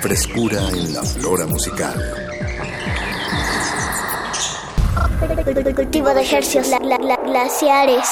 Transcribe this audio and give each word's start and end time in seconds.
Frescura 0.00 0.66
en 0.70 0.94
la 0.94 1.02
flora 1.02 1.46
musical. 1.46 1.94
Cultivo 5.74 6.14
de 6.14 6.22
ejercicios. 6.22 6.68
La, 6.68 6.78
la, 6.78 6.96
la, 6.96 7.16
glaciares. 7.16 8.08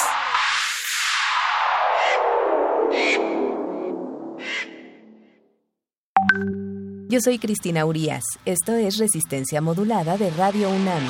Yo 7.09 7.21
soy 7.21 7.39
Cristina 7.39 7.87
Urias. 7.87 8.25
Esto 8.45 8.75
es 8.75 8.99
Resistencia 8.99 9.63
Modulada 9.63 10.19
de 10.19 10.31
Radio 10.31 10.69
UNAM. 10.69 11.03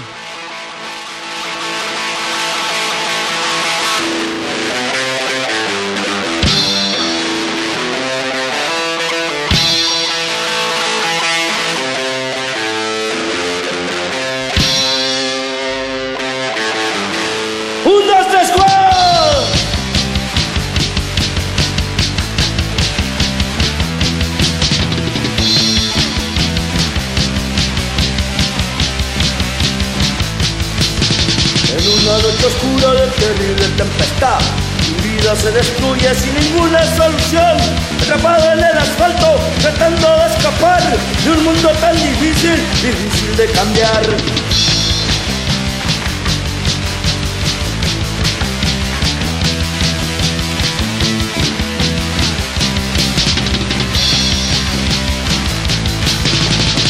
Atrapado 38.08 38.52
en 38.52 38.58
el 38.60 38.78
asfalto, 38.78 39.38
tratando 39.60 40.16
de 40.16 40.26
escapar 40.28 40.80
de 40.82 41.30
un 41.30 41.44
mundo 41.44 41.68
tan 41.78 41.94
difícil, 41.94 42.56
difícil 42.80 43.36
de 43.36 43.46
cambiar. 43.48 44.47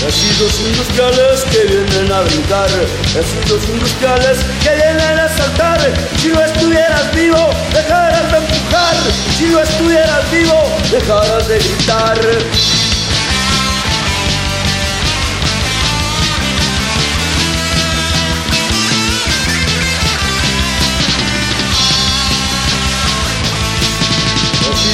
Residuos 0.08 0.58
industriales 0.60 1.44
que 1.50 1.64
vienen 1.64 2.10
a 2.10 2.22
brincar, 2.22 2.66
residuos 3.14 3.68
industriales 3.68 4.38
que 4.62 4.74
vienen 4.74 5.18
a 5.18 5.28
saltar. 5.28 5.78
Si 6.16 6.28
no 6.28 6.40
estuvieras 6.40 7.14
vivo, 7.14 7.50
dejarás 7.74 8.32
de 8.32 8.38
empujar. 8.38 8.96
Si 9.36 9.44
no 9.48 9.60
estuvieras 9.60 10.30
vivo, 10.30 10.64
dejarás 10.90 11.46
de 11.46 11.58
gritar. 11.58 12.18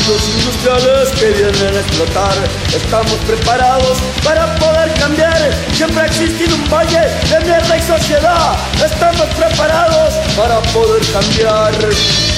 Residuos 0.06 0.28
industriales 0.28 1.08
que 1.18 1.30
vienen 1.30 1.76
a 1.76 1.80
explotar. 1.80 2.34
Estamos 2.76 3.14
preparados 3.26 3.98
para 4.22 4.54
poder 4.56 4.92
cambiar. 5.00 5.38
Siempre 5.72 6.02
ha 6.02 6.06
existido 6.06 6.54
un 6.56 6.70
valle 6.70 7.08
de 7.30 7.40
mierda 7.42 7.78
y 7.78 7.80
sociedad. 7.80 8.56
Estamos 8.84 9.26
preparados 9.34 10.14
para 10.36 10.60
poder 10.74 11.02
cambiar. 11.10 12.33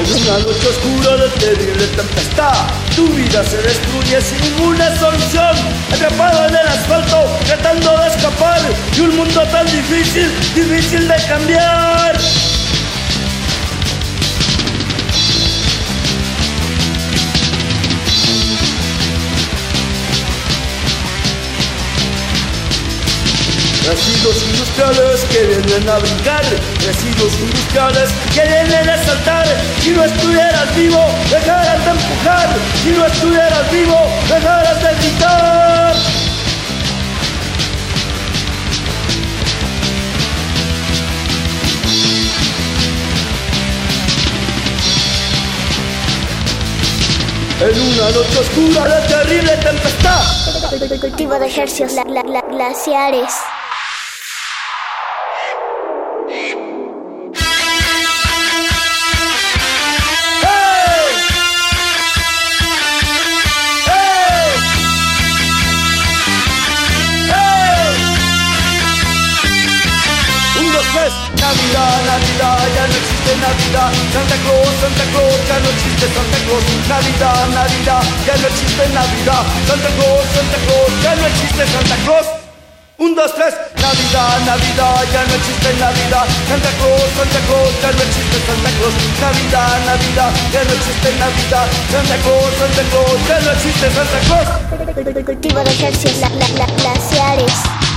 En 0.00 0.06
una 0.06 0.38
noche 0.38 0.66
oscura 0.66 1.16
de 1.18 1.28
terrible 1.28 1.86
tempestad, 1.88 2.54
tu 2.96 3.06
vida 3.08 3.44
se 3.44 3.58
destruye 3.58 4.18
sin 4.22 4.40
ninguna 4.40 4.98
solución. 4.98 5.54
Atrapado 5.92 6.48
en 6.48 6.54
el 6.54 6.66
asfalto, 6.68 7.26
tratando 7.44 7.98
de 7.98 8.08
escapar 8.08 8.60
de 8.96 9.02
un 9.02 9.14
mundo 9.14 9.42
tan 9.52 9.66
difícil, 9.66 10.30
difícil 10.54 11.06
de 11.06 11.16
cambiar. 11.28 12.18
Residuos 23.90 24.40
industriales 24.44 25.24
que 25.32 25.46
vienen 25.46 25.88
a 25.88 25.98
brincar, 25.98 26.44
residuos 26.86 27.34
industriales 27.40 28.10
que 28.32 28.42
vienen 28.42 28.88
a 28.88 29.04
saltar. 29.04 29.44
Si 29.80 29.90
no 29.90 30.04
estuvieras 30.04 30.76
vivo, 30.76 31.04
dejarás 31.28 31.84
de 31.84 31.90
empujar. 31.90 32.48
Si 32.84 32.90
no 32.90 33.04
estuvieras 33.04 33.72
vivo, 33.72 33.98
dejarás 34.28 34.80
de 34.80 34.94
gritar. 34.94 35.96
En 47.60 47.80
una 47.80 48.10
noche 48.12 48.38
oscura 48.38 48.84
de 48.84 49.08
terrible 49.08 49.56
tempestad. 49.56 51.00
Cultivo 51.00 51.38
de 51.40 51.46
ejercicios. 51.46 51.92
La, 51.94 52.04
la, 52.04 52.22
la, 52.22 52.40
glaciares. 52.42 53.34
Navidad. 73.50 73.90
Santa 74.14 74.36
Claus, 74.46 74.74
Santa 74.78 75.04
Claus, 75.10 75.38
ya 75.48 75.58
no 75.58 75.68
existe 75.74 76.06
Santa 76.14 76.38
Claus. 76.46 76.64
Navidad, 76.86 77.48
Navidad, 77.50 78.02
ya 78.26 78.34
no 78.38 78.46
existe 78.46 78.84
Navidad. 78.94 79.42
Santa 79.66 79.90
Claus, 79.98 80.24
Santa 80.30 80.58
Claus, 80.66 80.90
ya 81.02 81.14
no 81.16 81.26
existe 81.26 81.66
Santa 81.66 81.96
Claus. 82.04 82.26
Un, 82.98 83.14
dos, 83.16 83.34
tres, 83.34 83.54
Navidad, 83.74 84.38
Navidad, 84.46 85.02
ya 85.10 85.22
no 85.26 85.34
existe 85.34 85.70
Navidad. 85.82 86.26
Santa 86.46 86.70
Claus, 86.78 87.10
Santa 87.18 87.40
Claus, 87.48 87.74
ya 87.82 87.90
no 87.90 88.02
existe 88.06 88.38
Santa 88.46 88.70
Claus. 88.78 88.94
Navidad, 89.18 89.72
Navidad, 89.82 90.30
ya 90.54 90.62
no 90.62 90.72
existe 90.78 91.08
Navidad. 91.18 91.66
Santa 91.90 92.16
Claus, 92.22 92.50
Santa 92.54 92.84
Claus, 92.86 93.18
ya 93.26 93.38
no 93.40 93.50
existe 93.50 93.86
Santa 93.90 94.18
Claus. 94.30 94.48
Cultivo 95.26 95.58
de 95.64 95.70
ejercicios 95.74 96.22
la, 96.22 96.28
la, 96.38 96.48
la, 96.54 96.66
glaciares. 96.78 97.89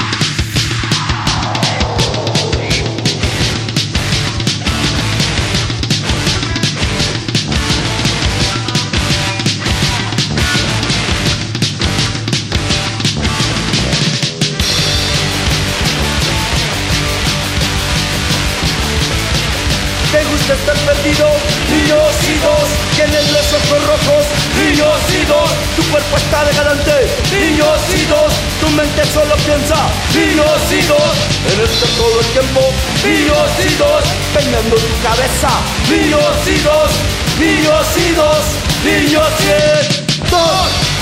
Niños 21.04 22.16
y 22.24 22.40
dos, 22.40 22.68
tienes 22.96 23.30
los 23.34 23.48
ojos 23.52 23.84
rojos. 23.88 24.24
Niños 24.56 25.00
y 25.12 25.26
dos, 25.26 25.52
tu 25.76 25.84
cuerpo 25.92 26.16
está 26.16 26.46
decadente. 26.46 27.12
Niños 27.30 27.80
y 27.92 28.06
dos, 28.06 28.32
tu 28.62 28.70
mente 28.70 29.04
solo 29.14 29.36
piensa. 29.44 29.76
Niños 30.16 30.64
y 30.72 30.82
dos, 30.88 31.16
en 31.52 31.60
esto 31.60 31.86
todo 32.00 32.20
el 32.22 32.26
tiempo. 32.28 32.62
Niños 33.04 33.52
y 33.60 33.76
dos, 33.76 34.04
peinando 34.34 34.76
tu 34.78 34.96
cabeza. 35.04 35.52
Niños 35.92 36.40
y 36.48 36.60
dos, 36.64 36.90
niños 37.38 37.88
y 37.98 38.16
dos, 38.16 38.44
niños 38.86 39.34
y 39.44 40.32
dos. 40.32 40.93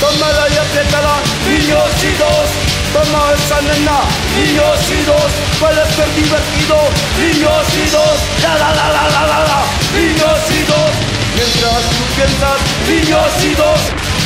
Tómala 0.00 0.48
y 0.48 0.56
apriétala, 0.58 1.16
niños 1.46 1.92
y 2.02 2.12
dos. 2.18 2.48
Toma 2.94 3.32
esa 3.34 3.60
nena, 3.62 3.98
niños 4.36 4.80
y 4.90 5.02
dos. 5.04 5.30
Puede 5.58 5.82
ser 5.96 6.08
divertido, 6.14 6.78
niños 7.18 7.66
y 7.74 7.90
dos. 7.90 8.16
La 8.42 8.54
la 8.54 8.70
la 8.74 8.86
la 8.94 9.04
la 9.10 9.38
la 9.50 9.60
niños 9.94 10.42
y 10.50 10.62
dos. 10.70 10.92
Mientras 11.34 11.82
tú 11.90 12.02
piensas, 12.14 12.58
niños 12.88 13.32
y 13.42 13.54
dos. 13.54 13.80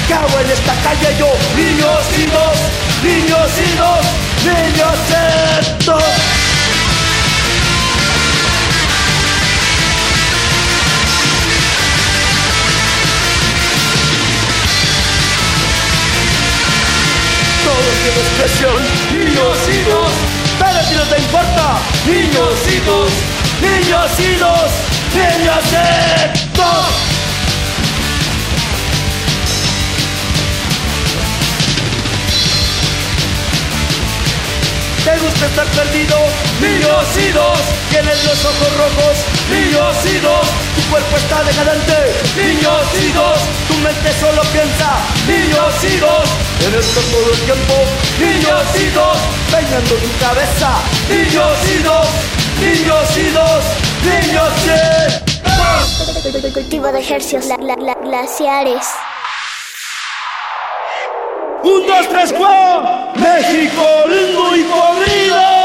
¿Qué 0.06 0.14
hago 0.14 0.38
en 0.40 0.50
esta 0.50 0.74
calle 0.84 1.16
yo? 1.18 1.30
Niños 1.56 2.04
y 2.16 2.24
dos, 2.26 2.56
niños 3.02 3.50
y 3.56 3.76
dos, 3.76 4.04
niños 4.44 4.98
y 5.10 5.84
dos. 5.84 6.37
Todo 18.08 18.14
tiene 18.14 18.28
expresión, 18.28 18.72
niños 19.12 19.58
y 19.68 19.90
dos, 19.90 20.12
pero 20.58 20.82
si 20.88 20.94
no 20.94 21.02
te 21.02 21.20
importa, 21.20 21.78
niños 22.06 22.58
y 22.66 22.78
dos, 22.86 23.10
niños 23.60 24.10
y 24.18 24.34
dos, 24.36 24.70
niños 25.12 25.64
y 25.68 26.56
dos. 26.56 26.86
¿Te 35.04 35.18
gusta 35.18 35.46
estar 35.46 35.66
perdido? 35.66 36.16
Niños 36.62 37.04
y 37.18 37.32
dos, 37.32 37.58
tienes 37.90 38.24
los 38.24 38.44
ojos 38.44 38.76
rojos, 38.78 39.16
niños 39.50 39.96
y 40.04 40.18
dos, 40.18 40.46
tu 40.76 40.90
cuerpo 40.90 41.16
está 41.16 41.42
decadente, 41.42 41.96
niños 42.36 42.82
y 43.00 43.12
dos, 43.12 43.38
tu 43.68 43.74
mente 43.78 44.12
solo 44.20 44.42
piensa, 44.52 44.90
niños 45.26 45.74
y 45.84 45.96
dos, 45.96 46.28
en 46.66 46.74
esto 46.74 47.00
todo 47.12 47.32
el 47.32 47.40
tiempo, 47.40 47.74
niños 48.18 48.64
y 48.76 48.86
dos, 48.90 49.18
tu 49.86 50.10
cabeza, 50.20 50.70
niños 51.08 51.58
y 51.74 51.82
dos, 51.82 52.06
niños 52.60 53.16
y 53.16 53.30
dos, 53.30 53.64
niños 54.04 54.52
y. 54.66 55.28
Cultivo 56.52 56.92
de 56.92 57.00
ejercicios 57.00 57.46
la, 57.46 57.56
la, 57.56 57.76
la, 57.76 57.94
glaciares. 57.94 58.86
Un, 61.62 61.86
dos, 61.86 62.08
tres, 62.08 62.32
cuatro. 62.36 63.12
México 63.16 63.84
lindo 64.08 64.56
y 64.56 64.62
podrido. 64.64 65.57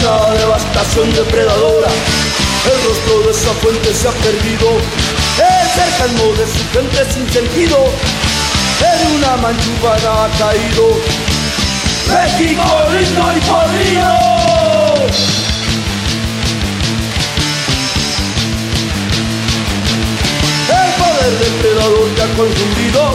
Una 0.00 0.34
devastación 0.34 1.12
depredadora, 1.12 1.88
el 1.88 2.88
rostro 2.88 3.20
de 3.24 3.30
esa 3.30 3.52
fuente 3.60 3.94
se 3.94 4.08
ha 4.08 4.12
perdido. 4.12 4.68
El 5.38 5.68
cercano 5.70 6.32
de 6.36 6.46
su 6.46 6.62
gente 6.72 7.12
sin 7.12 7.30
sentido, 7.30 7.78
en 8.80 9.16
una 9.16 9.36
manchubada 9.36 10.24
ha 10.24 10.28
caído. 10.38 10.96
México 12.08 12.62
lindo 12.92 13.32
y 13.36 13.40
podrido. 13.40 14.10
El 20.80 20.90
poder 21.00 21.32
depredador 21.38 22.08
te 22.14 22.22
ha 22.22 22.28
confundido 22.36 23.14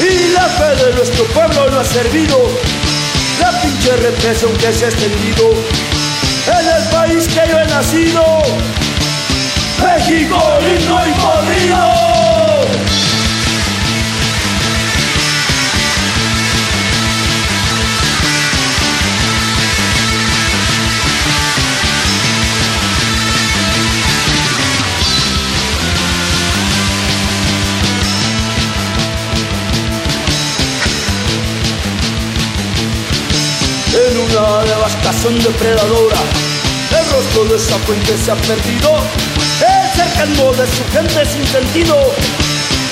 y 0.00 0.32
la 0.32 0.46
fe 0.48 0.84
de 0.84 0.94
nuestro 0.94 1.24
pueblo 1.26 1.70
no 1.70 1.80
ha 1.80 1.84
servido. 1.84 2.38
La 3.40 3.50
pinche 3.62 3.96
represión 3.96 4.52
que 4.58 4.72
se 4.72 4.84
ha 4.84 4.88
extendido 4.88 5.99
país 7.10 7.26
que 7.28 7.50
yo 7.50 7.58
he 7.58 7.66
nacido. 7.66 8.22
México 9.82 10.38
lindo 10.60 11.00
y 11.06 11.12
podrido. 11.20 12.00
en 33.92 34.18
una 34.18 34.64
devastación 34.64 35.38
depredadora. 35.42 36.59
De 37.30 37.56
esa 37.56 37.78
fuente 37.86 38.18
se 38.18 38.32
ha 38.32 38.34
perdido, 38.34 38.98
el 39.60 39.90
cercano 39.96 40.52
de 40.52 40.66
su 40.66 40.84
gente 40.92 41.24
sin 41.24 41.46
sentido, 41.46 42.12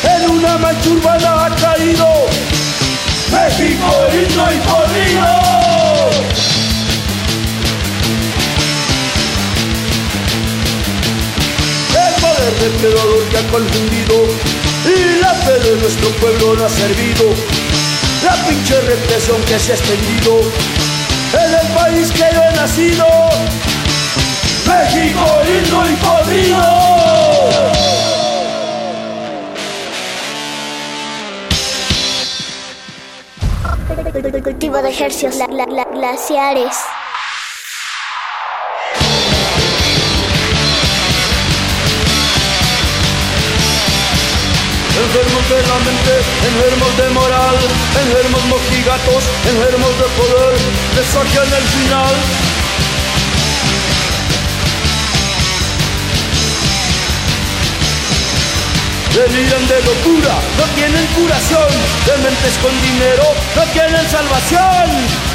en 0.05 0.31
una 0.31 0.57
mancha 0.57 0.89
urbana 0.89 1.45
ha 1.45 1.55
caído. 1.57 2.07
México 3.31 4.07
lindo 4.11 4.45
y 4.51 4.59
podrido. 4.67 5.29
El 11.93 12.15
poder 12.23 12.53
depredador 12.61 13.25
que 13.29 13.37
ha 13.37 13.47
confundido 13.51 14.15
y 14.87 15.21
la 15.21 15.35
fe 15.35 15.59
de 15.69 15.77
nuestro 15.81 16.09
pueblo 16.21 16.55
no 16.55 16.65
ha 16.65 16.71
servido 16.71 17.35
la 18.25 18.35
pinche 18.47 18.81
represión 18.81 19.43
que 19.43 19.59
se 19.59 19.73
ha 19.73 19.75
extendido 19.75 20.41
en 21.35 21.55
el 21.55 21.67
país 21.75 22.11
que 22.13 22.25
yo 22.33 22.43
he 22.43 22.53
nacido. 22.57 23.07
México 24.69 25.25
lindo 25.47 25.91
y 25.91 25.95
podrido. 25.97 26.89
Cultivo 34.43 34.83
de 34.83 34.91
ejercicios 34.91 35.37
la, 35.37 35.47
la, 35.47 35.67
la, 35.67 35.85
glaciares. 35.85 36.77
Enfermos 44.99 45.49
de 45.49 45.63
la 45.63 45.79
mente, 45.79 46.15
enfermos 46.49 46.97
de 46.97 47.11
moral, 47.11 47.57
enfermos 48.01 48.45
mojigatos, 48.47 49.25
enfermos 49.47 49.99
de 49.99 50.05
poder, 50.19 50.55
les 50.97 51.07
sacan 51.07 51.55
el 51.55 51.69
final. 51.69 52.48
Deliran 59.19 59.67
de 59.67 59.83
locura, 59.83 60.35
no 60.57 60.65
tienen 60.77 61.05
curación, 61.09 61.67
de 62.07 62.23
mentes 62.23 62.57
con 62.63 62.71
dinero, 62.83 63.25
no 63.57 63.63
tienen 63.73 64.09
salvación. 64.09 65.29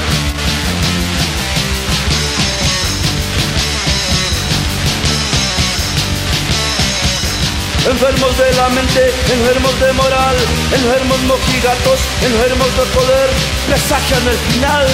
enfermos 7.86 8.38
de 8.38 8.54
la 8.54 8.70
mente, 8.70 9.14
enfermos 9.34 9.78
de 9.82 9.92
moral, 9.92 10.36
enfermos 10.72 11.20
mojigatos, 11.24 12.00
enfermos 12.22 12.68
de 12.78 12.86
poder, 12.96 13.30
presagian 13.68 14.28
el 14.30 14.38
final. 14.54 14.88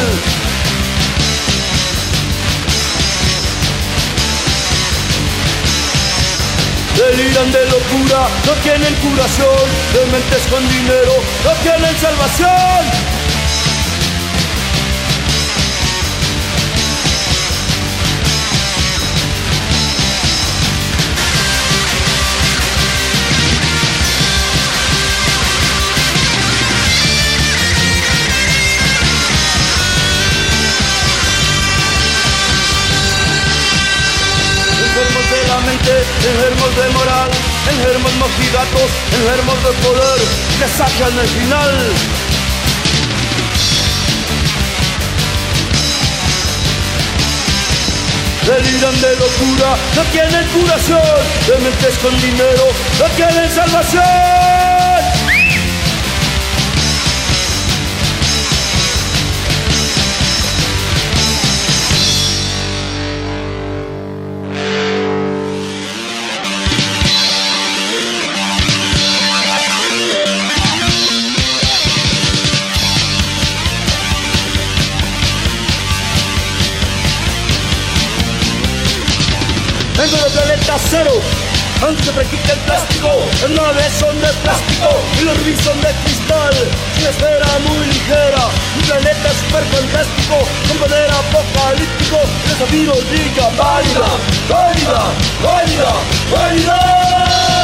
Deliran 6.99 7.49
de 7.53 7.63
locura, 7.63 8.27
no 8.45 8.51
tienen 8.61 8.93
curación, 8.95 9.65
de 9.93 10.05
mentes 10.11 10.45
con 10.51 10.67
dinero, 10.67 11.13
no 11.45 11.51
tienen 11.63 11.97
salvación. 11.97 13.18
De 36.75 36.89
moral, 36.89 37.29
enfermos 37.69 38.13
mojigatos, 38.15 38.89
enfermos 39.11 39.57
de 39.63 39.71
poder, 39.83 40.19
que 40.59 40.67
sacan 40.67 41.19
el 41.19 41.27
final. 41.27 41.75
Deliran 48.45 49.01
de 49.01 49.15
locura, 49.15 49.77
no 49.95 50.03
tienen 50.11 50.47
curación, 50.49 51.01
de 51.47 51.57
mentes 51.59 51.97
con 51.99 52.21
dinero, 52.21 52.65
no 52.99 53.05
tienen 53.15 53.49
salvación. 53.49 54.58
Del 80.79 80.89
planeta 80.89 80.89
cero. 80.89 81.11
Antes 81.81 82.09
practica 82.09 82.53
el 82.53 82.59
plástico, 82.59 83.09
las 83.41 83.49
naves 83.51 83.93
son 83.99 84.19
de 84.19 84.27
plástico 84.43 84.89
y 85.19 85.23
los 85.23 85.37
rubíes 85.37 85.61
son 85.61 85.79
de 85.81 85.89
cristal. 86.03 86.53
Una 86.99 87.09
esfera 87.09 87.47
muy 87.67 87.87
ligera, 87.87 88.49
un 88.75 88.81
planeta 88.83 89.29
super 89.29 89.63
fantástico, 89.63 90.35
con 90.67 90.77
poder 90.77 91.09
apocalíptico. 91.09 92.19
Zafiro 92.57 92.93
brilla, 93.09 93.49
válida, 93.57 94.07
válida, 94.49 95.03
válida, 95.41 95.93
válida. 96.31 97.58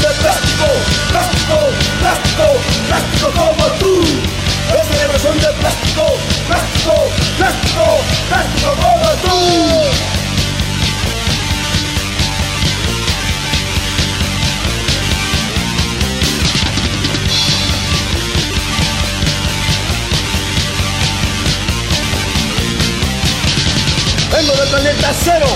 De 0.00 0.08
plástico, 0.20 0.66
plástico, 1.10 1.58
plástico, 2.00 2.44
plástico 2.88 3.30
como 3.32 3.66
tú. 3.78 4.04
Los 4.72 4.86
cerebros 4.86 5.22
son 5.22 5.38
de 5.38 5.52
plástico, 5.60 6.18
plástico, 6.46 6.94
plástico, 7.38 8.00
plástico 8.28 8.70
como 8.80 9.10
tú. 9.22 10.15
Vengo 24.36 24.54
del 24.54 24.68
planeta 24.68 25.14
cero 25.24 25.46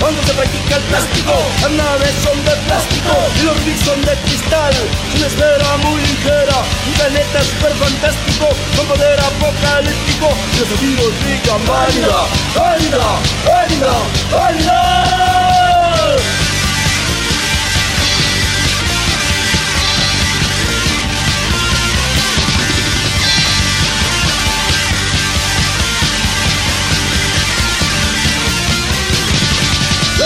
cuando 0.00 0.20
se 0.24 0.32
practica 0.34 0.76
el 0.76 0.82
plástico, 0.82 1.32
las 1.62 1.70
naves 1.70 2.14
son 2.24 2.44
de 2.44 2.50
plástico 2.66 3.14
y 3.38 3.42
los 3.44 3.56
rubíes 3.56 3.80
son 3.80 4.02
de 4.02 4.14
cristal. 4.26 4.74
Una 5.14 5.26
esfera 5.26 5.76
muy 5.78 6.00
ligera, 6.00 6.58
un 6.86 6.92
planeta 6.94 7.42
super 7.42 7.72
fantástico, 7.72 8.48
con 8.76 8.86
poder 8.88 9.18
apocalíptico. 9.20 10.28
Y 10.52 10.58
los 10.58 10.78
amigos 10.78 11.12
digan 11.24 11.66
válida, 11.66 12.26
válida, 12.54 13.06
válida, 13.46 13.94
válida. 14.32 15.55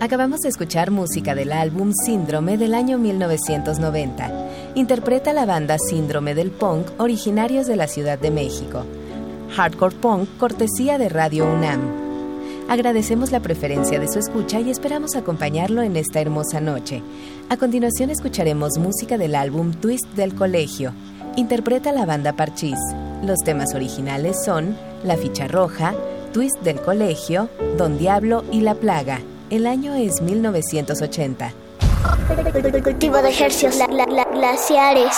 Acabamos 0.00 0.42
de 0.42 0.48
escuchar 0.48 0.92
música 0.92 1.34
del 1.34 1.50
álbum 1.50 1.92
Síndrome 1.92 2.56
del 2.56 2.74
año 2.74 2.98
1990. 2.98 4.30
Interpreta 4.76 5.32
la 5.32 5.44
banda 5.44 5.76
Síndrome 5.76 6.36
del 6.36 6.52
Punk, 6.52 6.88
originarios 6.98 7.66
de 7.66 7.74
la 7.74 7.88
Ciudad 7.88 8.16
de 8.16 8.30
México. 8.30 8.84
Hardcore 9.56 9.96
Punk, 9.96 10.28
cortesía 10.38 10.98
de 10.98 11.08
Radio 11.08 11.52
UNAM. 11.52 11.80
Agradecemos 12.68 13.32
la 13.32 13.40
preferencia 13.40 13.98
de 13.98 14.06
su 14.06 14.20
escucha 14.20 14.60
y 14.60 14.70
esperamos 14.70 15.16
acompañarlo 15.16 15.82
en 15.82 15.96
esta 15.96 16.20
hermosa 16.20 16.60
noche. 16.60 17.02
A 17.48 17.56
continuación 17.56 18.10
escucharemos 18.10 18.78
música 18.78 19.18
del 19.18 19.34
álbum 19.34 19.72
Twist 19.72 20.06
del 20.14 20.32
Colegio. 20.32 20.92
Interpreta 21.34 21.90
la 21.90 22.06
banda 22.06 22.34
Parchís. 22.34 22.78
Los 23.24 23.40
temas 23.40 23.74
originales 23.74 24.36
son 24.44 24.76
La 25.02 25.16
Ficha 25.16 25.48
Roja, 25.48 25.92
Twist 26.32 26.60
del 26.62 26.80
Colegio, 26.80 27.50
Don 27.76 27.98
Diablo 27.98 28.44
y 28.52 28.60
La 28.60 28.76
Plaga. 28.76 29.20
El 29.50 29.66
año 29.66 29.94
es 29.94 30.20
1980. 30.20 31.52
Cultivo 32.84 33.22
de 33.22 33.30
ejercicios 33.30 33.78
glaciares. 34.34 35.16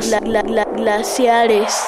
La- 0.00 0.20
la- 0.24 0.42
la- 0.42 0.64
glaciares. 0.64 1.81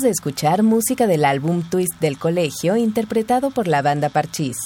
de 0.00 0.10
escuchar 0.10 0.62
música 0.62 1.06
del 1.06 1.24
álbum 1.24 1.62
Twist 1.62 2.00
del 2.00 2.18
Colegio 2.18 2.76
interpretado 2.76 3.50
por 3.50 3.68
la 3.68 3.82
banda 3.82 4.08
Parchís. 4.08 4.56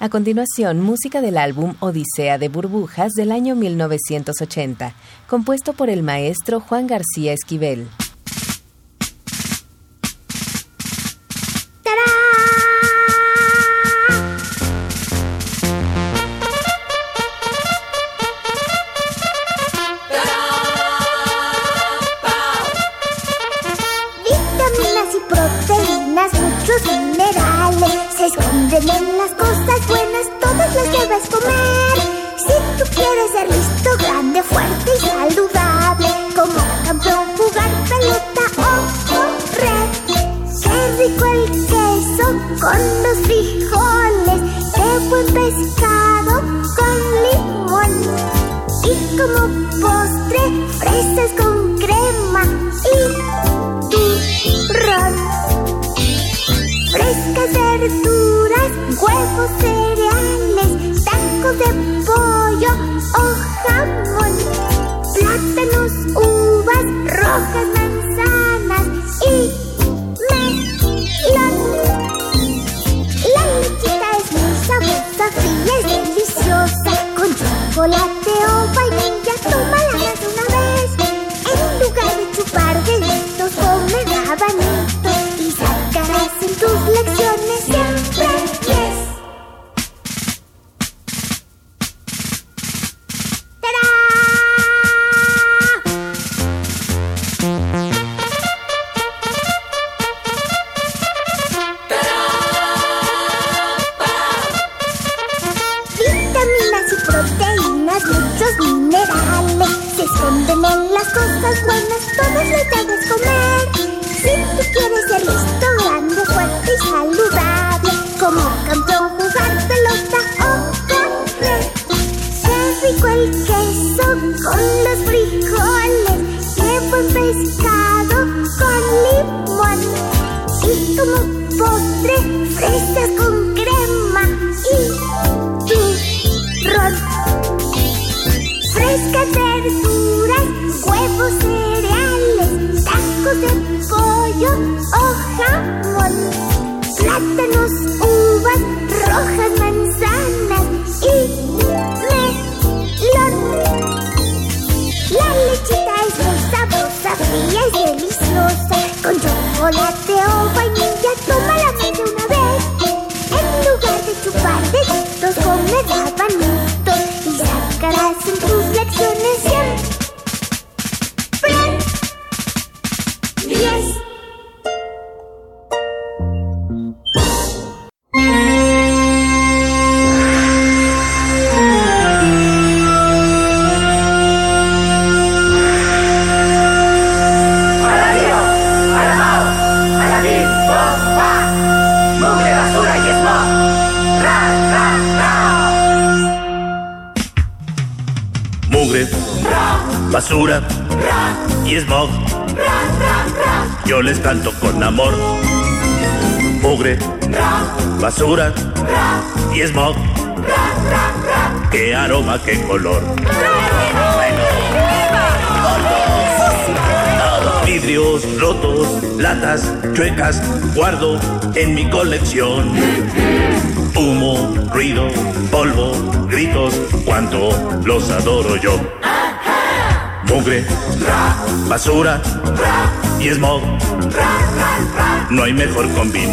A 0.00 0.08
continuación, 0.08 0.80
música 0.80 1.20
del 1.20 1.38
álbum 1.38 1.74
Odisea 1.80 2.38
de 2.38 2.48
Burbujas 2.48 3.12
del 3.12 3.32
año 3.32 3.54
1980, 3.54 4.94
compuesto 5.26 5.72
por 5.72 5.90
el 5.90 6.02
maestro 6.02 6.60
Juan 6.60 6.86
García 6.86 7.32
Esquivel. 7.32 7.88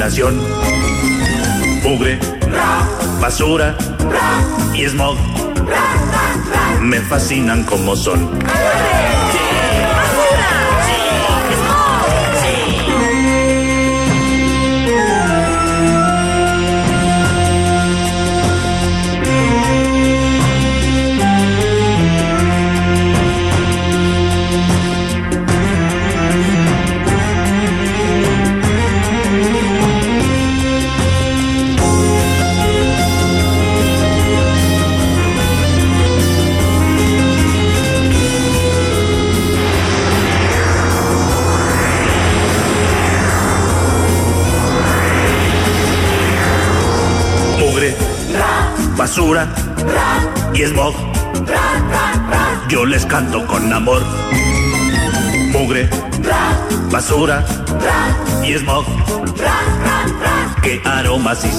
contaminación. 0.05 0.39
Mugre, 1.83 2.19
basura 3.19 3.75
y 4.73 4.85
smog 4.87 5.17
me 6.81 6.99
fascinan 7.01 7.63
como 7.63 7.95
son. 7.95 8.29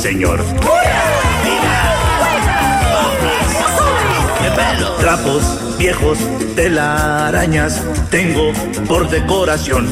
señor. 0.07 0.39
Trapos 5.01 5.43
viejos, 5.79 6.19
telarañas, 6.55 7.83
tengo 8.09 8.53
por 8.87 9.09
decoración. 9.11 9.89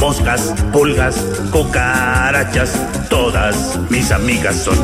Moscas, 0.00 0.52
pulgas, 0.72 1.14
cucarachas, 1.52 2.72
todas 3.08 3.78
mis 3.90 4.10
amigas 4.10 4.56
son. 4.56 4.78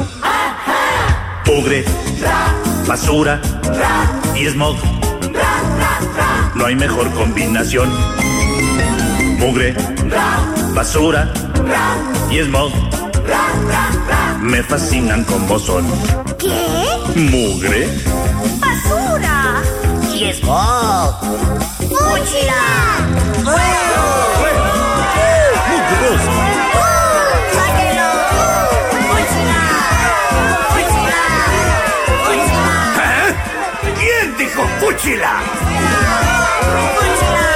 Pugre, 1.45 1.85
basura 2.87 3.41
y 4.37 4.47
smog. 4.47 4.77
No 6.55 6.67
hay 6.67 6.77
mejor 6.77 7.11
combinación. 7.15 7.91
Mugre, 9.41 9.75
basura 10.77 11.33
y 12.31 12.39
smog 12.45 12.71
me 14.41 14.63
fascinan 14.63 15.25
como 15.25 15.59
son. 15.59 15.85
¿Qué? 16.39 16.51
Mugre. 17.15 17.89
Basura. 18.59 19.63
Riesgo. 20.13 20.57
Fúchila. 21.79 22.63
Fuego. 23.45 24.03
Fuego. 24.39 24.65
Mugroso. 25.71 26.35
Sáquelo. 27.57 28.11
Fúchila. 29.09 29.63
Fúchila. 30.73 31.23
Fúchila. 32.25 32.75
¿Eh? 33.05 33.29
¿Quién 33.99 34.27
dijo 34.39 34.63
fúchila? 34.81 35.33
Fúchila. 36.97 37.49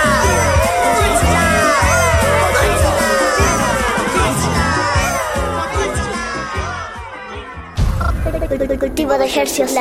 cultivo 8.78 9.16
de 9.18 9.26
ejercicios 9.26 9.74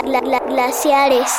glaciares. 0.48 1.32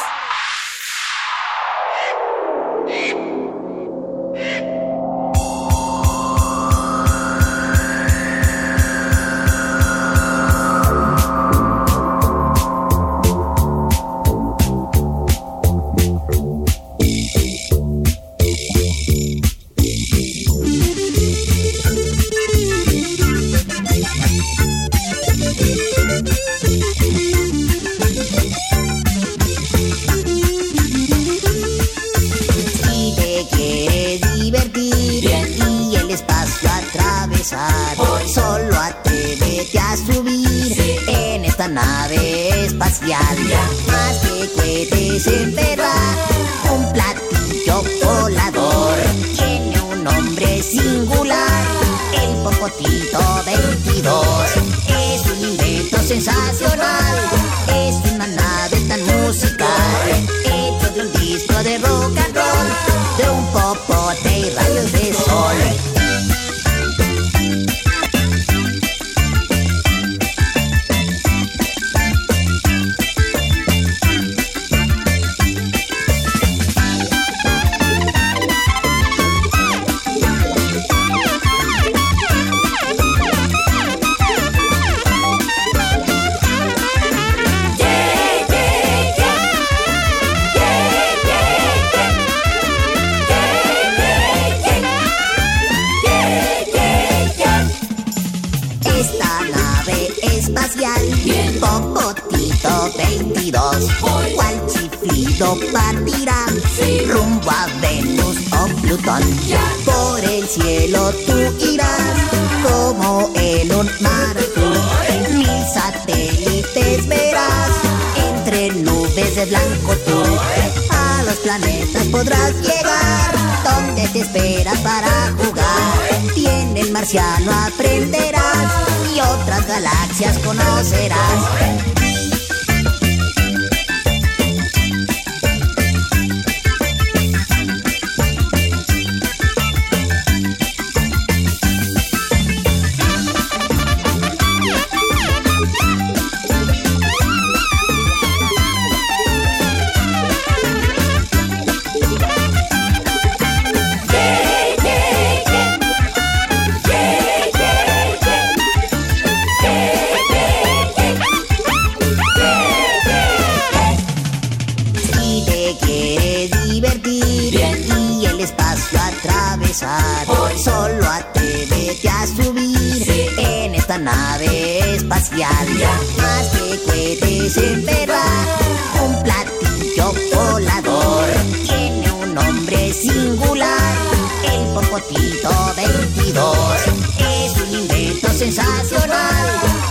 Sensacional, 188.52 189.46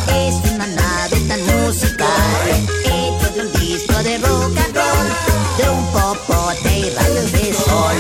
es 0.09 0.35
una 0.53 0.67
nave 0.67 1.19
tan 1.27 1.41
musical, 1.65 2.07
hecho 2.85 3.33
de 3.33 3.41
un 3.41 3.51
disco 3.53 4.03
de 4.03 4.17
rock 4.19 4.57
and 4.57 4.75
roll, 4.75 5.07
de 5.57 5.69
un 5.71 5.85
popote 5.87 6.79
y 6.79 6.89
rayos 6.91 7.31
de 7.31 7.53
sol. 7.53 7.95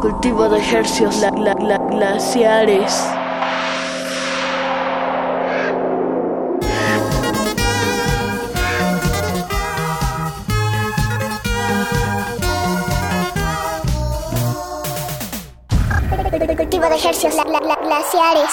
Cultivo 0.00 0.48
de 0.48 0.58
ejercicios 0.60 1.20
gla- 1.20 1.32
gla- 1.34 1.56
gla- 1.56 1.90
glaciares. 1.90 2.92
Ejercicios 16.98 17.34
gla- 17.34 17.44
gla- 17.44 17.60
gla- 17.60 17.80
glaciares. 17.82 18.50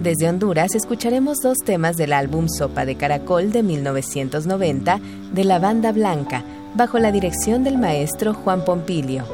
Desde 0.00 0.28
Honduras 0.28 0.74
escucharemos 0.74 1.38
dos 1.42 1.58
temas 1.58 1.96
del 1.96 2.12
álbum 2.12 2.46
Sopa 2.48 2.84
de 2.84 2.96
Caracol 2.96 3.52
de 3.52 3.62
1990 3.62 5.00
de 5.32 5.44
la 5.44 5.58
Banda 5.58 5.92
Blanca, 5.92 6.44
bajo 6.74 6.98
la 6.98 7.12
dirección 7.12 7.64
del 7.64 7.78
maestro 7.78 8.34
Juan 8.34 8.64
Pompilio. 8.64 9.24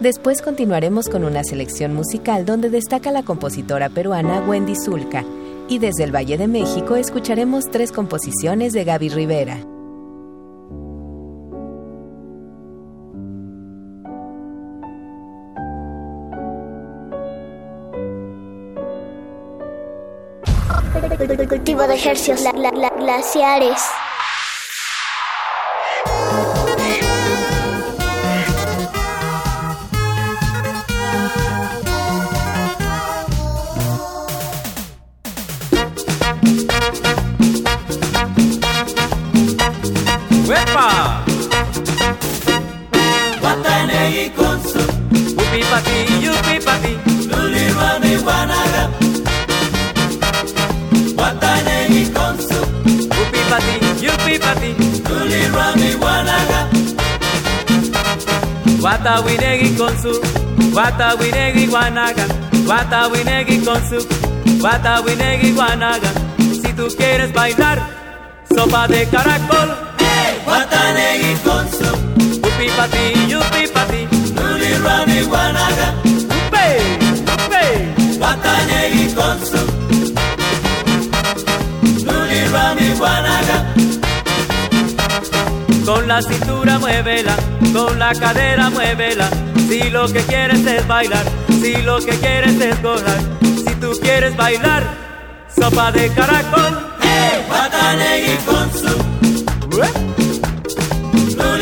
Después 0.00 0.42
continuaremos 0.42 1.08
con 1.08 1.24
una 1.24 1.44
selección 1.44 1.94
musical 1.94 2.44
donde 2.44 2.70
destaca 2.70 3.10
la 3.12 3.22
compositora 3.22 3.88
peruana 3.88 4.40
Wendy 4.46 4.74
Zulka, 4.76 5.24
y 5.68 5.78
desde 5.78 6.04
el 6.04 6.14
Valle 6.14 6.36
de 6.38 6.48
México 6.48 6.96
escucharemos 6.96 7.70
tres 7.70 7.92
composiciones 7.92 8.72
de 8.72 8.84
Gaby 8.84 9.08
Rivera. 9.08 9.58
Cultivo 21.48 21.82
de 21.86 21.94
ejercicios 21.94 22.42
gla- 22.42 22.52
gla- 22.52 22.70
gla- 22.72 22.96
glaciares. 22.98 23.80
¡Huepa! 40.52 41.24
Guatanegui 43.40 44.30
con 44.36 44.60
su 44.62 44.80
Upi 45.42 45.62
pati, 45.70 45.96
yupi 46.24 46.56
pati. 46.66 46.92
Luli 47.30 47.64
rani 47.72 48.16
guanaga. 48.16 48.82
Guatanegui 51.16 52.12
con 52.12 52.36
su 52.38 52.60
Upi 53.20 53.40
pati, 53.48 54.04
yupi 54.04 54.38
pati. 54.38 54.70
Luli 55.08 55.40
rani 55.54 55.94
guanaga. 55.94 56.68
Guatawinegui 58.78 59.74
con 59.74 59.94
su 60.02 60.20
Guatawinegui 60.70 61.66
guanaga. 61.66 62.26
Guatawinegui 62.66 63.58
con 63.64 63.80
su 63.88 64.06
Guatawinegui 64.60 65.52
guanaga. 65.52 66.10
Si 66.60 66.72
tú 66.74 66.88
quieres 66.98 67.32
bailar 67.32 67.78
Sopa 68.54 68.86
de 68.86 69.06
caracol 69.06 69.91
Guatanegui 70.52 71.34
con 71.44 71.66
su 71.70 71.90
Upi 72.46 72.68
pati, 72.76 73.04
yupi 73.26 73.68
pati 73.72 74.06
Luli 74.36 74.76
rani 74.84 75.22
guanaga. 75.22 75.94
Upe, 76.04 76.66
upe 77.34 77.64
Guatanegui 78.18 79.14
con 79.14 79.38
su 79.48 79.62
Luli 82.04 82.40
rani 82.52 82.88
guanaga. 82.98 83.56
Con 85.86 86.06
la 86.06 86.20
cintura 86.20 86.78
muévela, 86.78 87.34
con 87.72 87.98
la 87.98 88.12
cadera 88.12 88.68
muévela. 88.68 89.30
Si 89.68 89.88
lo 89.88 90.06
que 90.06 90.20
quieres 90.20 90.66
es 90.66 90.86
bailar, 90.86 91.24
si 91.62 91.76
lo 91.76 91.98
que 91.98 92.14
quieres 92.18 92.60
es 92.60 92.82
gozar. 92.82 93.20
Si 93.40 93.74
tú 93.76 93.92
quieres 94.02 94.36
bailar, 94.36 94.82
sopa 95.58 95.90
de 95.92 96.10
caracol. 96.10 96.78
Guatanegui 97.48 98.36
con 98.44 98.70
su 98.70 98.94
Luli 99.70 100.21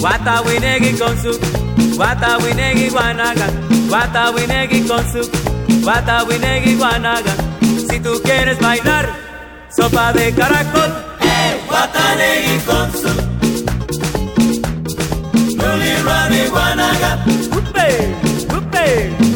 Guatawinegui 0.00 0.92
con 0.98 1.16
su 1.22 1.38
Guatawinegui 1.96 2.88
guanaga 2.90 3.46
Guatawinegui 3.88 4.86
con 4.86 5.04
su 5.10 5.30
Guatawinegui 5.82 6.74
guanaga. 6.76 7.32
Si 7.88 8.00
tú 8.00 8.20
quieres 8.24 8.58
bailar 8.60 9.08
Sopa 9.76 10.12
de 10.12 10.32
caracol. 10.32 10.92
Guatanegui 11.68 12.58
con 12.66 12.92
su 12.92 13.08
Luli 15.56 15.92
Rani 16.04 16.48
Guanaga. 16.48 17.18
Upe, 17.58 17.88
upe 18.56 19.35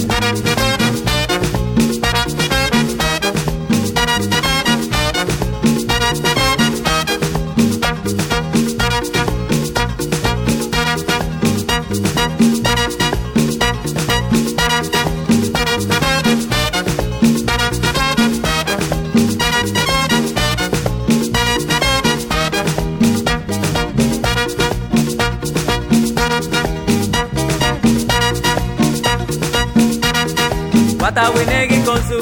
Bata 31.10 31.28
winegi 31.32 31.82
konzu, 31.82 32.18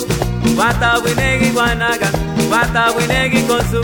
bata 0.57 0.99
winegi 1.05 1.53
wanaga, 1.55 2.09
bata 2.51 2.91
winegi 2.97 3.43
konzu, 3.47 3.83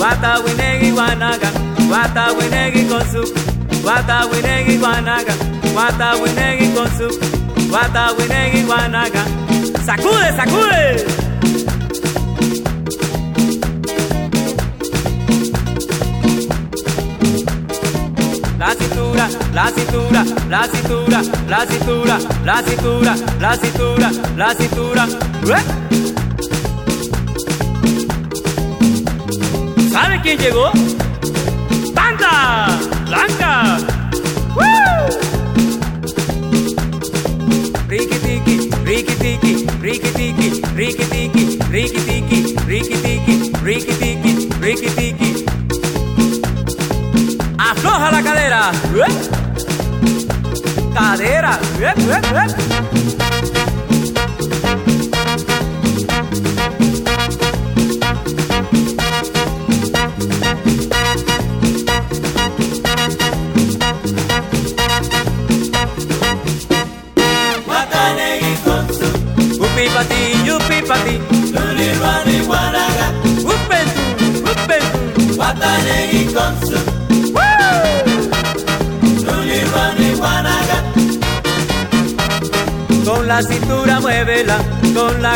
bata 0.00 0.40
winegi 0.42 0.90
wanaga, 0.90 1.48
bata 1.88 2.24
winegi 2.36 2.82
konzu, 2.90 3.22
bata 3.84 4.26
winegi 4.32 4.78
wanaga, 4.82 5.34
bata 5.76 6.16
winegi 6.20 6.66
konzu, 6.74 7.08
bata 7.70 8.14
winegi 8.18 8.64
wanaga. 8.64 9.22
Sacude, 9.86 10.32
sacude! 10.36 11.21
la 18.62 18.74
cintura, 18.76 19.28
la 19.52 19.72
cintura, 19.72 20.24
la 20.48 20.62
cintura, 20.68 21.22
la 21.48 21.66
cintura, 21.66 22.18
la 22.44 22.62
cintura, 22.62 23.16
la 23.40 23.56
cintura, 23.56 24.10
la 24.36 24.54
cintura. 24.54 25.08
¿Eh? 25.48 25.64
¿Sabe 29.90 30.20
quién 30.22 30.38
llegó? 30.38 30.70
¡Banda! 31.92 32.68
¡Blanca! 33.08 33.78
Ricky 37.88 38.18
tiki, 38.20 38.70
ricky 38.84 39.14
tiki, 39.16 39.66
ricky 39.80 40.10
tiki, 40.12 40.62
ricky 40.76 41.04
tiki, 41.04 41.58
ricky 41.68 42.00
tiki, 42.06 42.56
ricky 42.68 42.94
tiki, 42.94 43.50
ricky 43.64 43.92
tiki, 43.94 44.48
ricky 44.60 44.88
tiki 44.94 45.41
baja 48.02 48.10
la 48.10 48.22
cadera. 48.22 48.72
Cadera. 50.92 51.58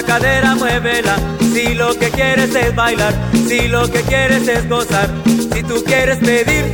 cadera 0.07 0.55
muévela. 0.55 1.17
Si 1.53 1.75
lo 1.75 1.99
que 1.99 2.11
quieres 2.11 2.55
es 2.55 2.75
bailar, 2.75 3.15
si 3.49 3.69
lo 3.69 3.91
que 3.91 4.03
quieres 4.03 4.47
es 4.49 4.69
gozar, 4.69 5.11
si 5.53 5.63
tú 5.63 5.83
quieres 5.85 6.19
pedir 6.19 6.65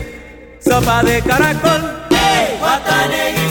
sopa 0.61 1.03
de 1.03 1.23
caracol, 1.23 1.81
¡hey! 2.11 3.42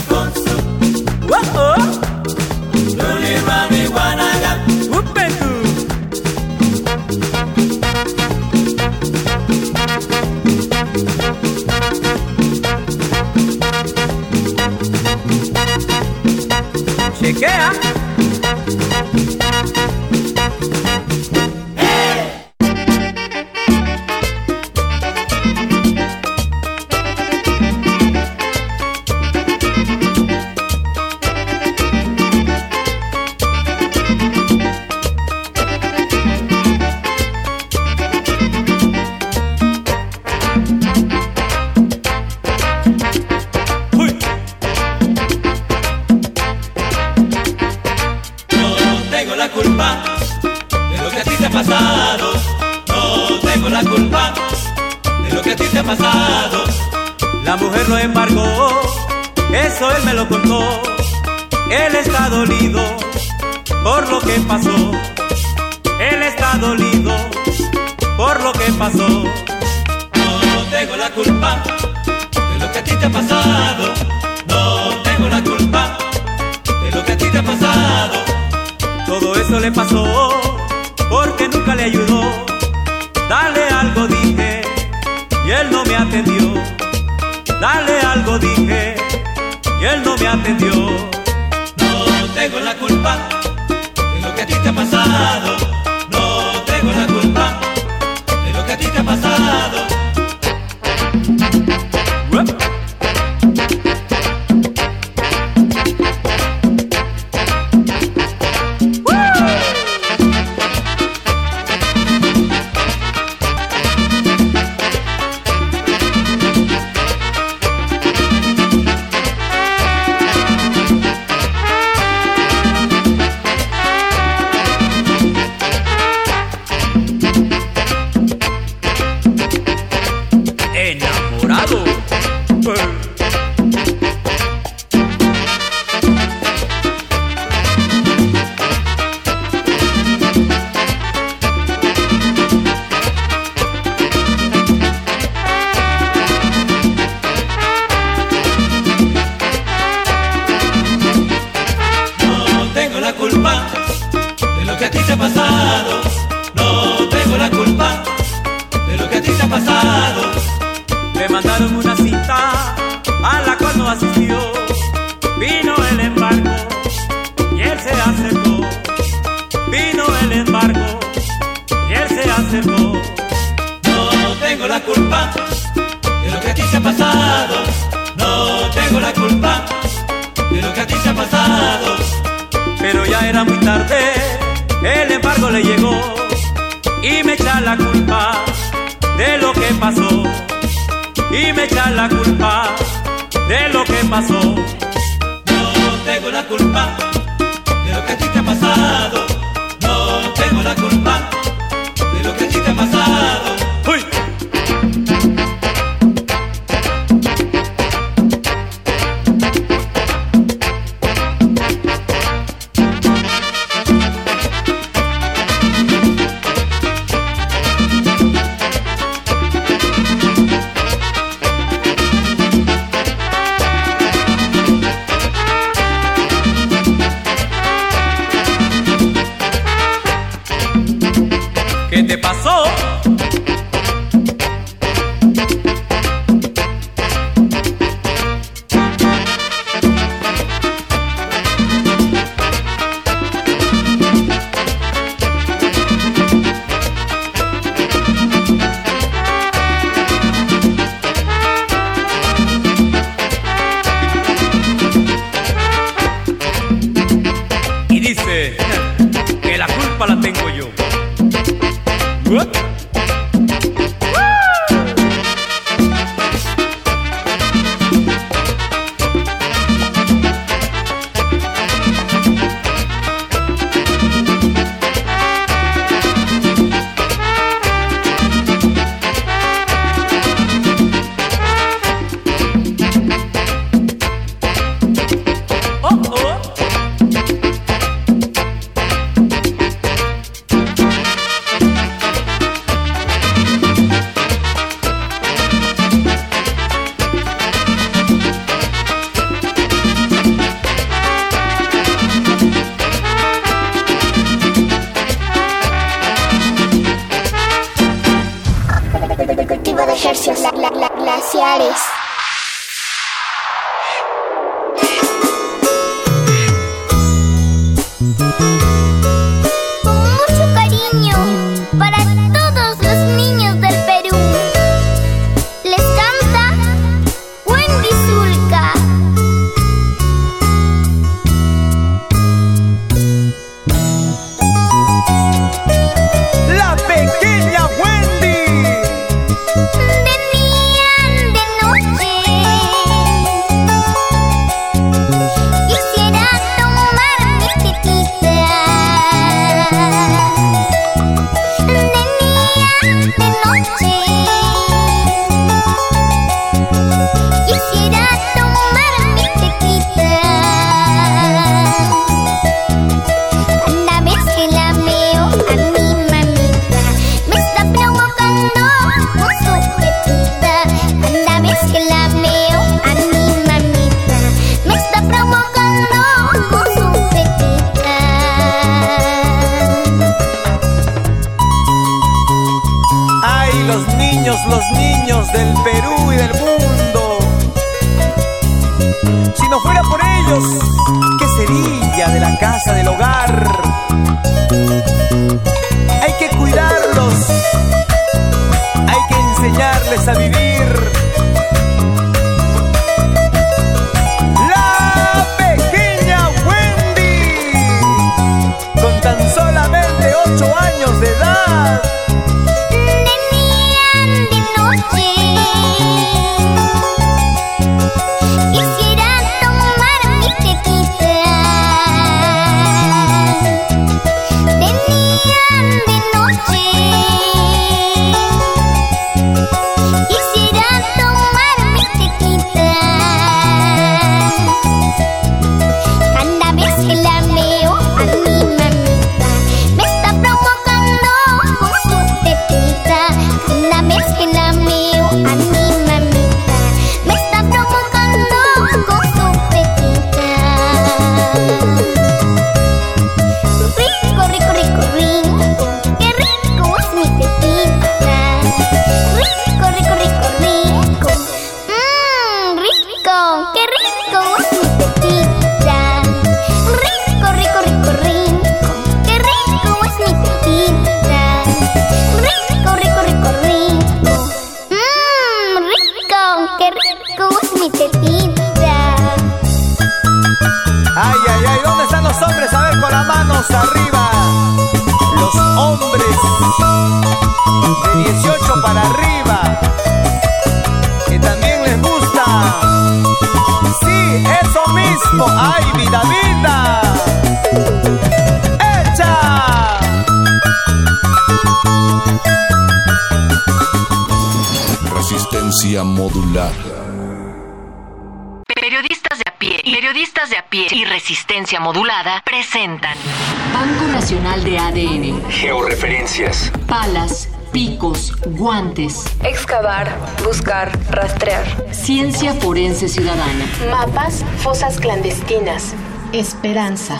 Ciudadana, 522.88 523.46
Mapas, 523.70 524.24
fosas 524.38 524.78
clandestinas. 524.78 525.74
esperanza. 526.12 526.98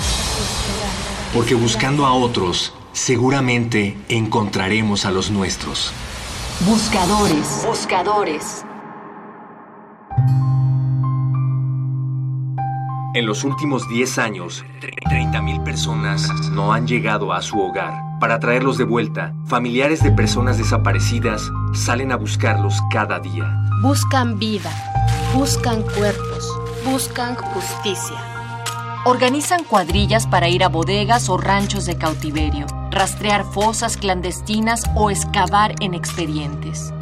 Porque 1.34 1.54
buscando 1.54 2.06
a 2.06 2.12
otros, 2.12 2.74
seguramente 2.92 3.96
encontraremos 4.08 5.04
a 5.04 5.10
los 5.10 5.30
nuestros. 5.30 5.92
Buscadores, 6.66 7.64
buscadores. 7.66 8.64
En 13.14 13.26
los 13.26 13.44
últimos 13.44 13.86
10 13.90 14.18
años, 14.18 14.64
30.000 14.80 15.62
personas 15.64 16.30
no 16.52 16.72
han 16.72 16.86
llegado 16.86 17.34
a 17.34 17.42
su 17.42 17.60
hogar. 17.60 17.92
Para 18.20 18.40
traerlos 18.40 18.78
de 18.78 18.84
vuelta, 18.84 19.34
familiares 19.44 20.02
de 20.02 20.12
personas 20.12 20.56
desaparecidas 20.56 21.50
salen 21.74 22.10
a 22.10 22.16
buscarlos 22.16 22.80
cada 22.90 23.18
día. 23.18 23.44
Buscan 23.82 24.38
vida, 24.38 24.70
buscan 25.32 25.82
cuerpos, 25.82 26.46
buscan 26.84 27.34
justicia. 27.36 28.16
Organizan 29.06 29.64
cuadrillas 29.64 30.26
para 30.26 30.48
ir 30.48 30.62
a 30.62 30.68
bodegas 30.68 31.30
o 31.30 31.38
ranchos 31.38 31.86
de 31.86 31.96
cautiverio, 31.96 32.66
rastrear 32.90 33.44
fosas 33.44 33.96
clandestinas 33.96 34.84
o 34.94 35.10
excavar 35.10 35.74
en 35.80 35.94
expedientes. 35.94 36.92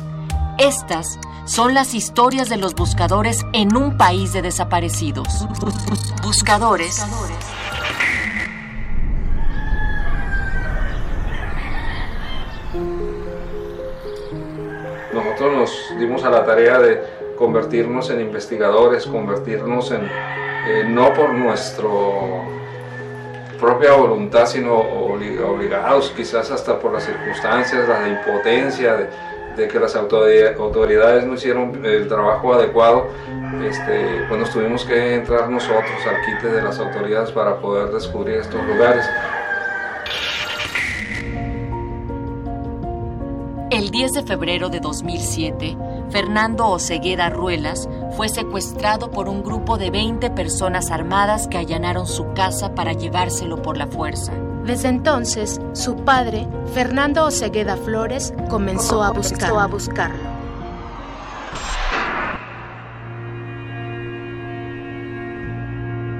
Estas 0.58 1.18
son 1.44 1.74
las 1.74 1.92
historias 1.92 2.48
de 2.48 2.56
los 2.56 2.74
buscadores 2.74 3.44
en 3.52 3.76
un 3.76 3.96
país 3.96 4.32
de 4.32 4.42
desaparecidos. 4.42 5.46
Buscadores. 6.22 7.04
Nosotros 15.12 15.52
nos 15.52 15.98
dimos 15.98 16.22
a 16.22 16.30
la 16.30 16.46
tarea 16.46 16.78
de 16.78 17.20
convertirnos 17.40 18.10
en 18.10 18.20
investigadores, 18.20 19.06
convertirnos 19.06 19.90
en, 19.92 20.02
eh, 20.04 20.84
no 20.86 21.12
por 21.14 21.30
nuestra 21.32 21.88
propia 23.58 23.92
voluntad, 23.94 24.44
sino 24.46 24.76
obli- 24.82 25.42
obligados 25.42 26.12
quizás 26.16 26.50
hasta 26.50 26.78
por 26.78 26.92
las 26.92 27.04
circunstancias, 27.04 27.88
la 27.88 28.08
impotencia, 28.08 28.94
de, 29.56 29.68
que 29.68 29.78
las 29.80 29.94
autoridad- 29.96 30.56
autoridades 30.58 31.24
no 31.24 31.34
hicieron 31.34 31.84
el 31.84 32.08
trabajo 32.08 32.54
adecuado, 32.54 33.08
este, 33.68 34.24
pues 34.28 34.40
nos 34.40 34.50
tuvimos 34.50 34.84
que 34.84 35.14
entrar 35.16 35.50
nosotros 35.50 35.90
al 36.08 36.24
quite 36.24 36.46
de 36.54 36.62
las 36.62 36.78
autoridades 36.78 37.30
para 37.32 37.56
poder 37.56 37.88
descubrir 37.90 38.36
estos 38.36 38.62
lugares. 38.66 39.04
El 43.80 43.90
10 43.90 44.12
de 44.12 44.22
febrero 44.24 44.68
de 44.68 44.78
2007, 44.78 45.74
Fernando 46.10 46.66
Oceguera 46.66 47.30
Ruelas 47.30 47.88
fue 48.14 48.28
secuestrado 48.28 49.10
por 49.10 49.26
un 49.26 49.42
grupo 49.42 49.78
de 49.78 49.90
20 49.90 50.28
personas 50.32 50.90
armadas 50.90 51.48
que 51.48 51.56
allanaron 51.56 52.06
su 52.06 52.34
casa 52.34 52.74
para 52.74 52.92
llevárselo 52.92 53.62
por 53.62 53.78
la 53.78 53.86
fuerza. 53.86 54.34
Desde 54.66 54.88
entonces, 54.88 55.62
su 55.72 55.96
padre, 55.96 56.46
Fernando 56.74 57.24
Osegueda 57.24 57.78
Flores, 57.78 58.34
comenzó 58.50 59.02
a 59.02 59.12
buscar. 59.12 59.50
a 59.58 59.66
buscarlo. 59.66 60.28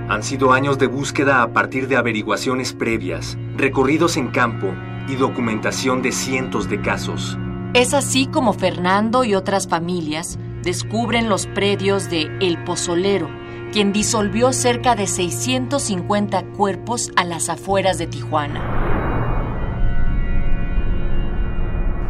Han 0.09 0.23
sido 0.23 0.55
años 0.55 0.79
de 0.79 0.87
búsqueda 0.87 1.43
a 1.43 1.53
partir 1.53 1.89
de 1.89 1.99
averiguaciones 1.99 2.73
previas, 2.73 3.37
recorridos 3.55 4.17
en 4.17 4.29
campo 4.29 4.73
y 5.09 5.17
documentación 5.17 6.01
de 6.01 6.13
cientos 6.13 6.67
de 6.71 6.81
casos. 6.81 7.37
Es 7.73 7.95
así 7.95 8.27
como 8.27 8.53
Fernando 8.53 9.23
y 9.23 9.37
otras 9.37 9.69
familias 9.69 10.41
descubren 10.65 11.29
los 11.29 11.47
predios 11.47 12.11
de 12.11 12.23
El 12.41 12.65
Pozolero, 12.65 13.29
quien 13.73 13.93
disolvió 13.93 14.53
cerca 14.53 14.97
de 14.97 15.07
650 15.07 16.43
cuerpos 16.57 17.13
a 17.15 17.25
las 17.25 17.49
afueras 17.49 17.97
de 17.99 18.09
Tijuana. 18.09 18.61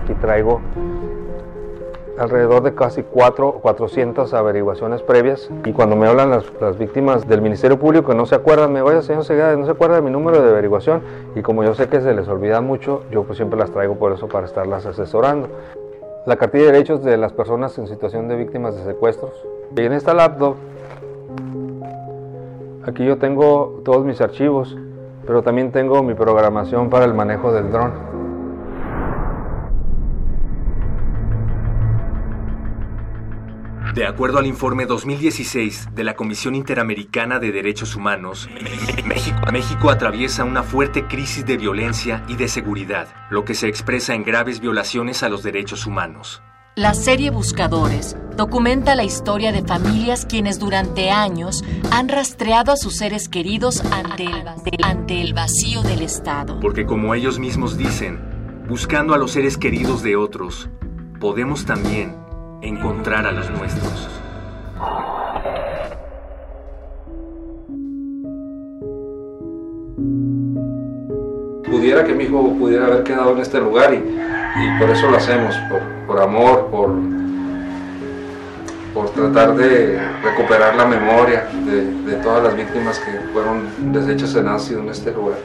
Aquí 0.03 0.15
traigo 0.15 0.63
alrededor 2.21 2.63
de 2.63 2.75
casi 2.75 3.03
cuatro, 3.03 3.53
400 3.63 4.35
averiguaciones 4.35 5.03
previas 5.03 5.49
y 5.65 5.73
cuando 5.73 5.97
me 5.97 6.07
hablan 6.07 6.29
las, 6.29 6.45
las 6.61 6.79
víctimas 6.79 7.27
del 7.27 7.41
Ministerio 7.41 7.79
Público 7.79 8.13
no 8.13 8.27
se 8.27 8.35
acuerdan, 8.35 8.75
me 8.75 8.83
vaya 8.83 9.01
señor 9.01 9.25
Segada, 9.25 9.57
no 9.57 9.65
se 9.65 9.71
acuerda 9.71 9.97
de 9.97 10.03
mi 10.03 10.11
número 10.11 10.43
de 10.43 10.51
averiguación 10.51 11.01
y 11.35 11.41
como 11.41 11.65
yo 11.65 11.75
sé 11.75 11.89
que 11.89 12.03
se 12.03 12.13
les 12.13 12.29
olvida 12.29 12.61
mucho, 12.61 13.05
yo 13.11 13.25
pues 13.25 13.39
siempre 13.39 13.59
las 13.59 13.71
traigo 13.71 13.97
por 13.97 14.13
eso 14.13 14.29
para 14.29 14.47
estarlas 14.47 14.85
asesorando. 14.85 15.49
La 16.27 16.37
cartilla 16.37 16.67
de 16.67 16.73
derechos 16.73 17.03
de 17.03 17.17
las 17.17 17.33
personas 17.33 17.79
en 17.79 17.87
situación 17.87 18.29
de 18.29 18.37
víctimas 18.37 18.77
de 18.77 18.85
secuestros. 18.85 19.33
Y 19.75 19.81
en 19.81 19.95
esta 19.95 20.13
laptop, 20.13 20.57
aquí 22.87 23.07
yo 23.07 23.17
tengo 23.17 23.81
todos 23.83 24.05
mis 24.05 24.21
archivos, 24.21 24.77
pero 25.27 25.43
también 25.43 25.73
tengo 25.73 26.03
mi 26.03 26.13
programación 26.13 26.91
para 26.91 27.07
el 27.07 27.15
manejo 27.15 27.51
del 27.51 27.73
dron. 27.73 28.10
De 33.95 34.07
acuerdo 34.07 34.39
al 34.39 34.47
informe 34.47 34.87
2016 34.87 35.89
de 35.95 36.05
la 36.05 36.15
Comisión 36.15 36.55
Interamericana 36.55 37.41
de 37.41 37.51
Derechos 37.51 37.97
Humanos, 37.97 38.49
México, 39.05 39.39
México 39.51 39.91
atraviesa 39.91 40.45
una 40.45 40.63
fuerte 40.63 41.09
crisis 41.09 41.45
de 41.45 41.57
violencia 41.57 42.25
y 42.29 42.37
de 42.37 42.47
seguridad, 42.47 43.09
lo 43.31 43.45
que 43.45 43.55
se 43.55 43.67
expresa 43.67 44.15
en 44.15 44.23
graves 44.23 44.61
violaciones 44.61 45.25
a 45.25 45.29
los 45.29 45.43
derechos 45.43 45.87
humanos. 45.87 46.41
La 46.77 46.95
serie 46.95 47.31
Buscadores 47.31 48.17
documenta 48.37 48.95
la 48.95 49.03
historia 49.03 49.51
de 49.51 49.65
familias 49.65 50.25
quienes 50.25 50.61
durante 50.61 51.11
años 51.11 51.65
han 51.91 52.09
rastreado 52.09 52.71
a 52.71 52.77
sus 52.77 52.97
seres 52.97 53.29
queridos 53.29 53.83
ante 53.93 54.25
el, 54.25 54.45
ante 54.85 55.21
el 55.21 55.35
vacío 55.35 55.83
del 55.83 56.03
Estado. 56.03 56.61
Porque 56.61 56.87
como 56.87 57.13
ellos 57.13 57.41
mismos 57.41 57.77
dicen, 57.77 58.21
buscando 58.69 59.15
a 59.15 59.19
los 59.19 59.33
seres 59.33 59.59
queridos 59.59 60.05
de 60.05 60.15
otros, 60.15 60.71
podemos 61.19 61.67
también 61.67 62.30
encontrar 62.63 63.27
a 63.27 63.33
los 63.33 63.51
nuestros. 63.51 64.21
pudiera 71.81 72.05
que 72.05 72.15
mi 72.15 72.25
hijo 72.25 72.55
pudiera 72.59 72.87
haber 72.87 73.05
quedado 73.05 73.33
en 73.33 73.39
este 73.39 73.59
lugar 73.59 73.95
y, 73.95 74.79
por 74.79 74.91
eso 74.91 75.11
lo 75.11 75.17
hacemos, 75.17 75.57
por, 75.71 75.81
por 76.07 76.23
amor, 76.23 76.69
por, 76.71 76.91
por 78.93 79.11
tratar 79.11 79.57
de 79.57 79.99
recuperar 80.23 80.75
la 80.75 80.85
memoria 80.85 81.49
de, 81.65 81.87
de 82.05 82.17
todas 82.23 82.45
las 82.45 82.57
víctimas 82.57 82.99
que 82.99 83.13
fueron 83.33 83.93
deshechas 83.93 84.35
en 84.35 84.49
ácido 84.49 84.81
en 84.81 84.91
este 84.91 85.13
lugar. 85.13 85.39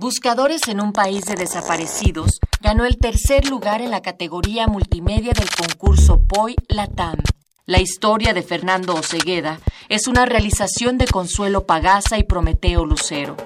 Buscadores 0.00 0.68
en 0.68 0.80
un 0.80 0.92
país 0.92 1.24
de 1.24 1.34
desaparecidos 1.34 2.38
ganó 2.60 2.84
el 2.84 2.98
tercer 2.98 3.48
lugar 3.48 3.82
en 3.82 3.90
la 3.90 4.00
categoría 4.00 4.68
multimedia 4.68 5.32
del 5.32 5.48
concurso 5.50 6.22
POI 6.22 6.54
Latam. 6.68 7.16
La 7.66 7.80
historia 7.80 8.32
de 8.32 8.42
Fernando 8.42 8.94
Ocegueda 8.94 9.58
es 9.88 10.06
una 10.06 10.24
realización 10.24 10.98
de 10.98 11.06
Consuelo 11.06 11.66
Pagaza 11.66 12.16
y 12.16 12.22
Prometeo 12.22 12.86
Lucero. 12.86 13.36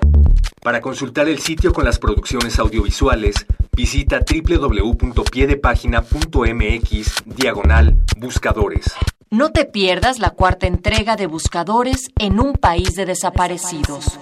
Para 0.60 0.82
consultar 0.82 1.26
el 1.26 1.38
sitio 1.38 1.72
con 1.72 1.86
las 1.86 1.98
producciones 1.98 2.58
audiovisuales, 2.58 3.46
visita 3.74 4.20
www.piedepagina.mx 4.20 7.14
diagonal 7.24 7.96
buscadores. 8.18 8.92
No 9.30 9.52
te 9.52 9.64
pierdas 9.64 10.18
la 10.18 10.28
cuarta 10.28 10.66
entrega 10.66 11.16
de 11.16 11.26
Buscadores 11.26 12.10
en 12.18 12.40
un 12.40 12.52
país 12.52 12.94
de 12.94 13.06
desaparecidos. 13.06 14.18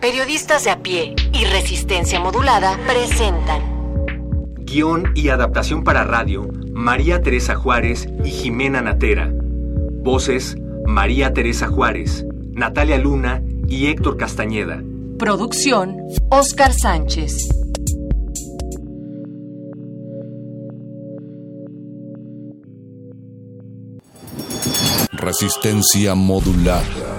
Periodistas 0.00 0.62
de 0.62 0.70
a 0.70 0.80
pie 0.80 1.16
y 1.32 1.44
resistencia 1.44 2.20
modulada 2.20 2.78
presentan 2.86 3.78
Guión 4.58 5.10
y 5.16 5.30
adaptación 5.30 5.82
para 5.82 6.04
radio, 6.04 6.46
María 6.72 7.20
Teresa 7.20 7.56
Juárez 7.56 8.08
y 8.22 8.30
Jimena 8.30 8.80
Natera. 8.80 9.32
Voces, 9.32 10.56
María 10.86 11.32
Teresa 11.32 11.66
Juárez, 11.66 12.24
Natalia 12.52 12.98
Luna 12.98 13.42
y 13.66 13.86
Héctor 13.86 14.16
Castañeda. 14.18 14.82
Producción, 15.18 15.96
Oscar 16.30 16.72
Sánchez. 16.74 17.48
Resistencia 25.10 26.14
modulada. 26.14 27.17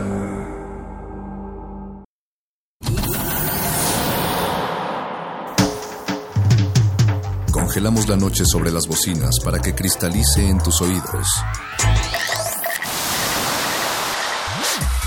congelamos 7.70 8.08
la 8.10 8.16
noche 8.16 8.46
sobre 8.52 8.72
las 8.72 8.88
bocinas 8.88 9.36
para 9.44 9.60
que 9.60 9.76
cristalice 9.76 10.44
en 10.44 10.58
tus 10.58 10.82
oídos. 10.82 11.28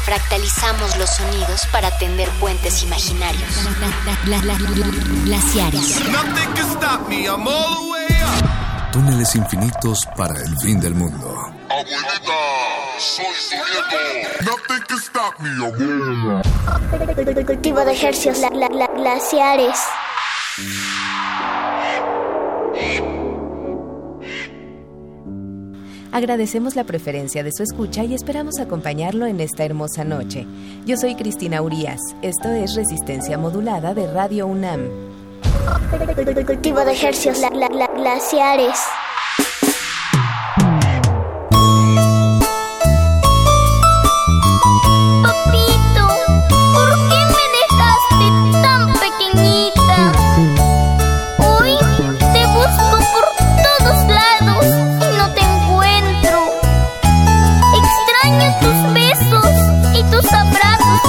Fractalizamos 0.04 0.96
los 0.96 1.10
sonidos 1.10 1.66
para 1.72 1.90
tender 1.98 2.28
puentes 2.38 2.84
imaginarios. 2.84 3.50
Glaciares. 5.24 5.98
Túneles 8.92 9.34
infinitos 9.34 10.06
para 10.16 10.40
el 10.40 10.56
fin 10.60 10.78
del 10.78 10.94
mundo. 10.94 11.34
Abuelita, 11.68 12.32
soy. 12.96 13.24
Nothing 14.44 14.82
can 14.86 14.98
stop 14.98 15.40
me, 15.40 15.66
abuela. 15.66 16.42
Cultivo 17.44 17.84
de 17.84 17.92
ejercicios, 17.92 18.38
glaciares. 18.96 19.80
Agradecemos 26.12 26.76
la 26.76 26.84
preferencia 26.84 27.42
de 27.42 27.52
su 27.52 27.62
escucha 27.62 28.04
y 28.04 28.14
esperamos 28.14 28.60
acompañarlo 28.60 29.24
en 29.24 29.40
esta 29.40 29.64
hermosa 29.64 30.04
noche. 30.04 30.46
Yo 30.84 30.98
soy 30.98 31.14
Cristina 31.14 31.62
Urías. 31.62 32.00
Esto 32.20 32.50
es 32.50 32.74
Resistencia 32.74 33.38
Modulada 33.38 33.94
de 33.94 34.12
Radio 34.12 34.46
UNAM. 34.46 34.90
Cultivo 36.46 36.84
de 36.84 36.92
ejercicios 36.92 37.38
la, 37.38 37.48
la, 37.50 37.86
glaciares. 37.86 38.78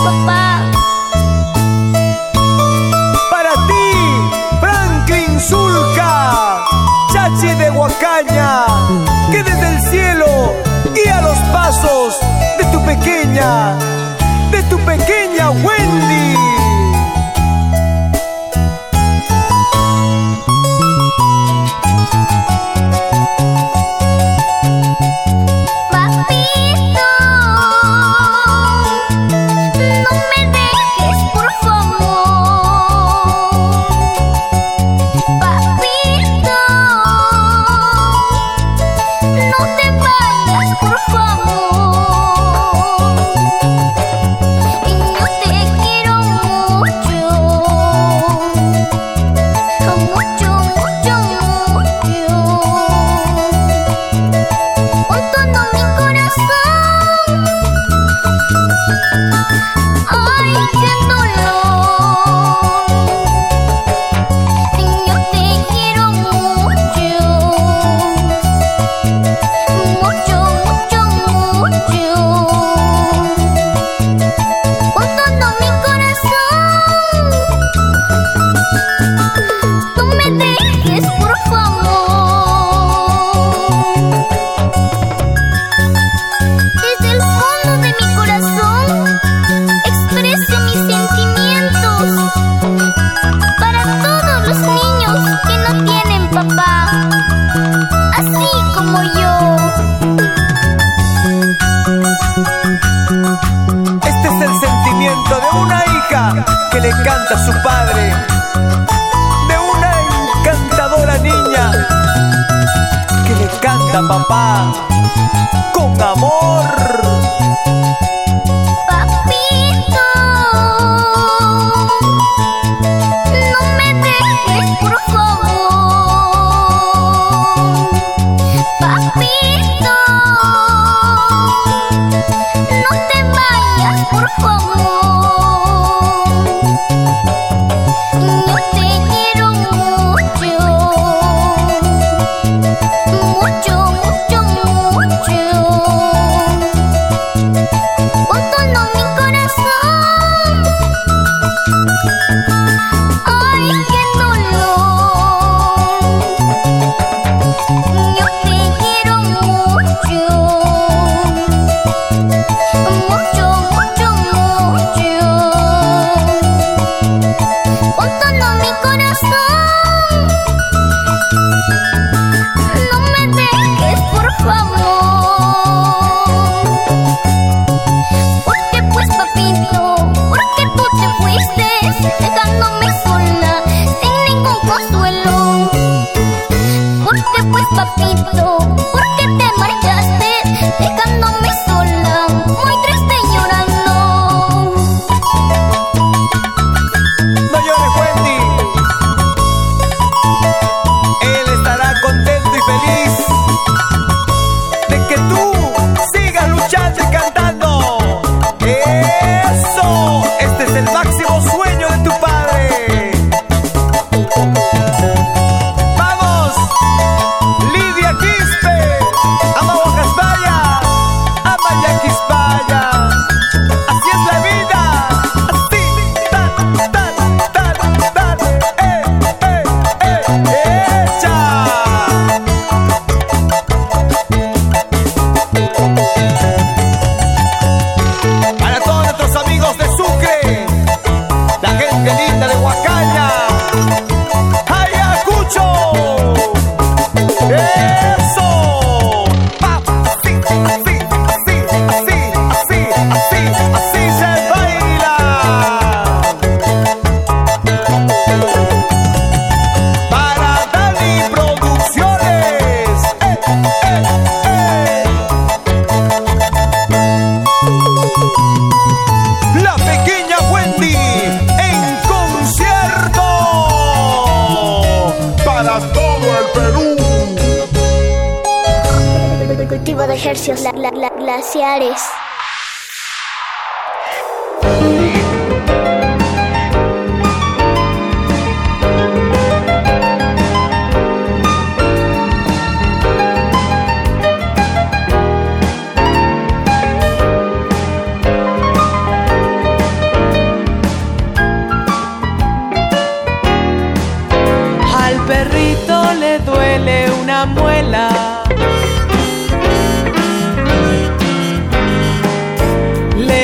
papá. 0.03 0.69
Para 3.29 3.53
ti, 3.67 3.89
Franklin 4.59 5.39
Zulca, 5.39 6.63
Chachi 7.11 7.53
de 7.55 7.69
Huacaña. 7.71 8.52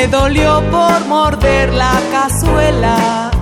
dolió 0.09 0.61
por 0.71 1.05
morder 1.05 1.73
la 1.73 1.93
cazuela. 2.11 3.38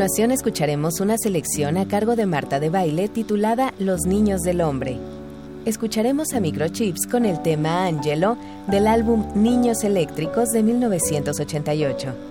continuación 0.00 0.30
escucharemos 0.30 1.00
una 1.00 1.18
selección 1.18 1.76
a 1.76 1.86
cargo 1.86 2.16
de 2.16 2.24
Marta 2.24 2.58
de 2.58 2.70
Baile 2.70 3.10
titulada 3.10 3.74
Los 3.78 4.06
Niños 4.06 4.40
del 4.40 4.62
Hombre. 4.62 4.96
Escucharemos 5.66 6.32
a 6.32 6.40
Microchips 6.40 7.06
con 7.06 7.26
el 7.26 7.42
tema 7.42 7.84
Angelo 7.84 8.38
del 8.66 8.86
álbum 8.86 9.26
Niños 9.34 9.84
Eléctricos 9.84 10.48
de 10.52 10.62
1988. 10.62 12.29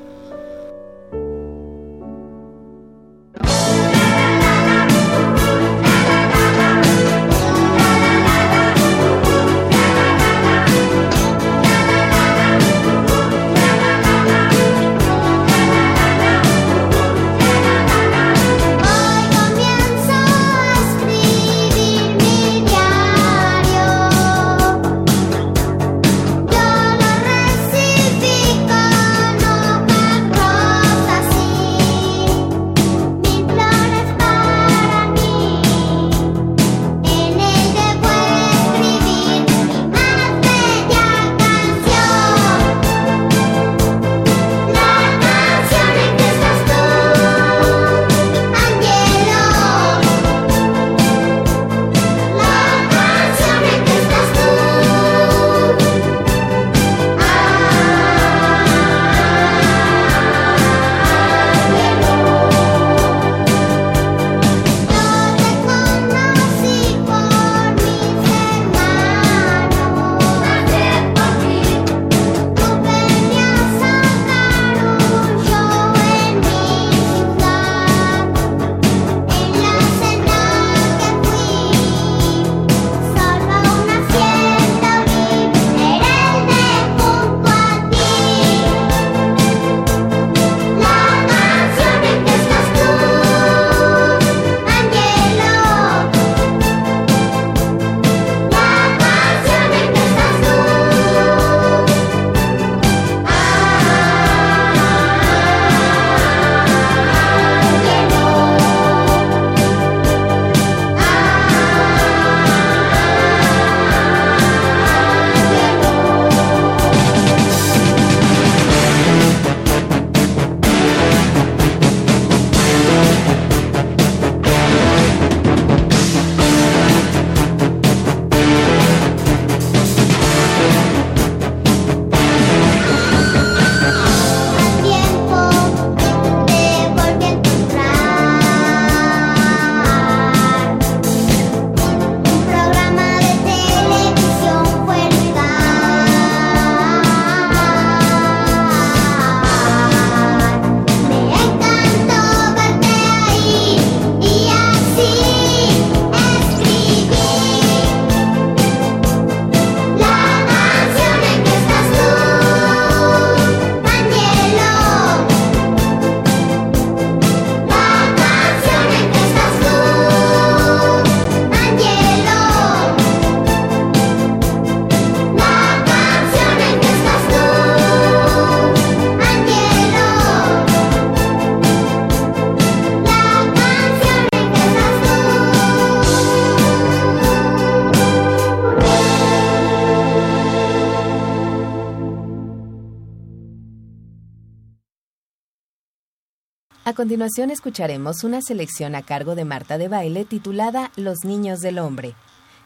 A 197.00 197.02
continuación 197.02 197.50
escucharemos 197.50 198.26
una 198.26 198.42
selección 198.42 198.94
a 198.94 199.04
cargo 199.04 199.34
de 199.34 199.46
Marta 199.46 199.78
de 199.78 199.88
Baile 199.88 200.26
titulada 200.26 200.92
Los 200.98 201.20
Niños 201.24 201.62
del 201.62 201.80
Hombre. 201.80 202.14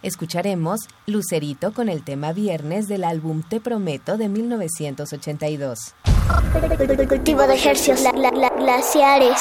Escucharemos 0.02 0.80
Lucerito 1.06 1.72
con 1.72 1.88
el 1.88 2.04
tema 2.04 2.34
Viernes 2.34 2.88
del 2.88 3.04
álbum 3.04 3.44
Te 3.48 3.62
Prometo 3.62 4.18
de 4.18 4.30
1982. 4.30 5.94
Cultivo 7.08 7.46
de 7.46 7.54
ejercicios 7.54 8.02
glaciares. 8.58 9.40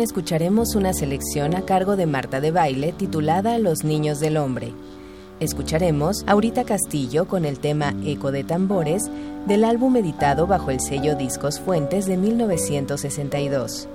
escucharemos 0.00 0.74
una 0.74 0.92
selección 0.92 1.54
a 1.54 1.62
cargo 1.62 1.96
de 1.96 2.06
Marta 2.06 2.40
de 2.40 2.50
Baile 2.50 2.92
titulada 2.92 3.58
Los 3.58 3.84
Niños 3.84 4.20
del 4.20 4.36
Hombre. 4.36 4.72
Escucharemos 5.40 6.24
Aurita 6.26 6.64
Castillo 6.64 7.26
con 7.26 7.44
el 7.44 7.58
tema 7.58 7.94
Eco 8.04 8.32
de 8.32 8.44
Tambores 8.44 9.10
del 9.46 9.64
álbum 9.64 9.96
editado 9.96 10.46
bajo 10.46 10.70
el 10.70 10.80
sello 10.80 11.14
Discos 11.14 11.60
Fuentes 11.60 12.06
de 12.06 12.16
1962. 12.16 13.88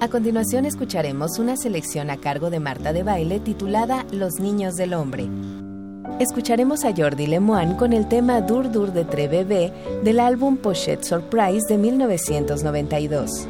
A 0.00 0.08
continuación 0.10 0.66
escucharemos 0.66 1.38
una 1.38 1.56
selección 1.56 2.10
a 2.10 2.18
cargo 2.18 2.50
de 2.50 2.60
Marta 2.60 2.92
de 2.92 3.02
Baile 3.02 3.40
titulada 3.40 4.04
Los 4.12 4.40
Niños 4.40 4.74
del 4.74 4.92
Hombre. 4.92 5.26
Escucharemos 6.20 6.84
a 6.84 6.94
Jordi 6.94 7.26
Lemoine 7.26 7.76
con 7.76 7.94
el 7.94 8.08
tema 8.08 8.42
Dur 8.42 8.70
Dur 8.70 8.92
de 8.92 9.06
Tre 9.06 9.26
Bebé 9.26 9.72
del 10.02 10.20
álbum 10.20 10.58
Pochette 10.58 11.04
Surprise 11.04 11.66
de 11.66 11.78
1992. 11.78 13.48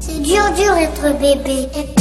C'est 0.00 0.20
dur 0.20 0.42
dur 0.54 0.76
être 0.76 1.18
bébé. 1.18 1.91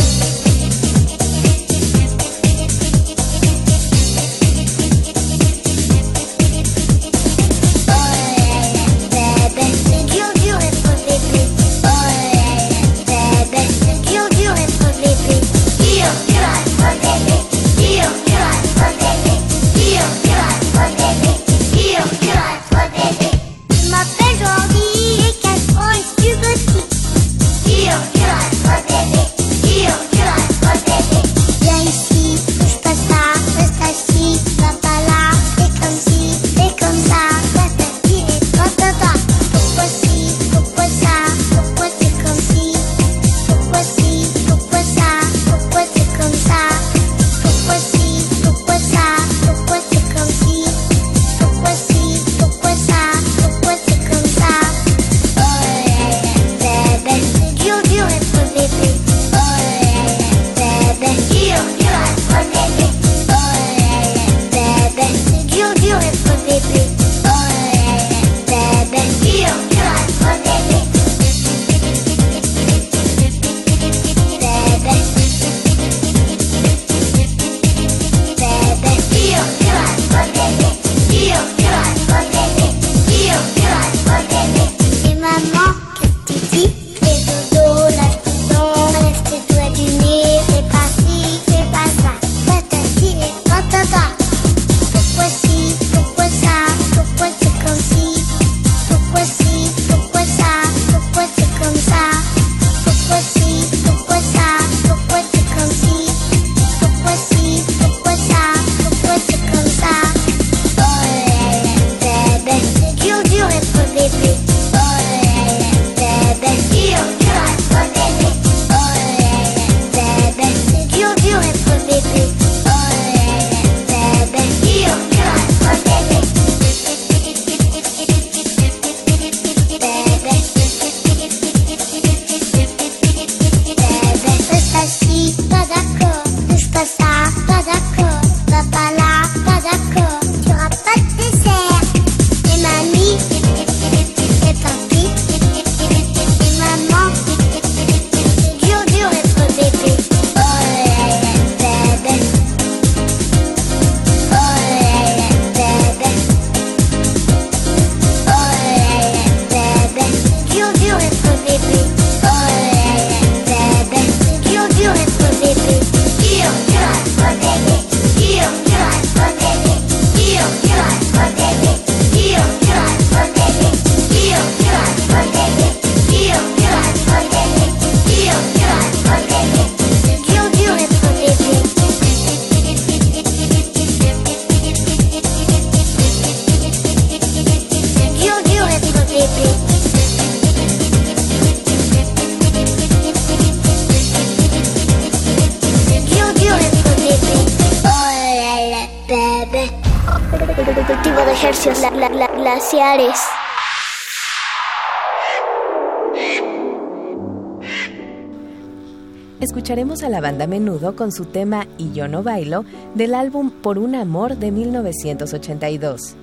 Escucharemos 209.42 210.04
a 210.04 210.10
la 210.10 210.22
banda 210.22 210.48
Menudo 210.48 210.96
con 210.96 211.12
su 211.12 211.26
tema 211.26 211.68
Y 211.78 211.92
yo 211.92 212.08
no 212.08 212.24
bailo 212.24 212.64
del 212.96 213.14
álbum 213.14 213.52
Por 213.52 213.78
un 213.78 213.96
amor 213.96 214.38
de 214.38 214.52
1982. 214.52 216.16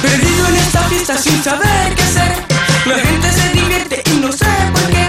Perdido 0.00 0.48
en 0.48 0.54
esta 0.54 0.80
fiesta 0.84 1.18
sin 1.18 1.42
saber 1.42 1.94
qué 1.94 2.02
hacer, 2.02 2.32
la 2.86 2.94
gente 2.94 3.30
se 3.32 3.48
divierte 3.50 4.02
y 4.12 4.20
no 4.20 4.32
sé 4.32 4.46
por 4.72 4.90
qué. 4.90 5.08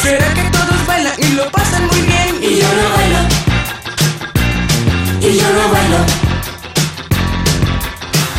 Será 0.00 0.32
que 0.32 0.42
todos 0.50 0.86
bailan 0.86 1.12
y 1.18 1.32
lo 1.34 1.50
pasan 1.50 1.86
muy 1.88 2.00
bien 2.00 2.36
y 2.40 2.60
yo 2.60 2.68
no 2.68 2.96
bailo. 2.96 3.05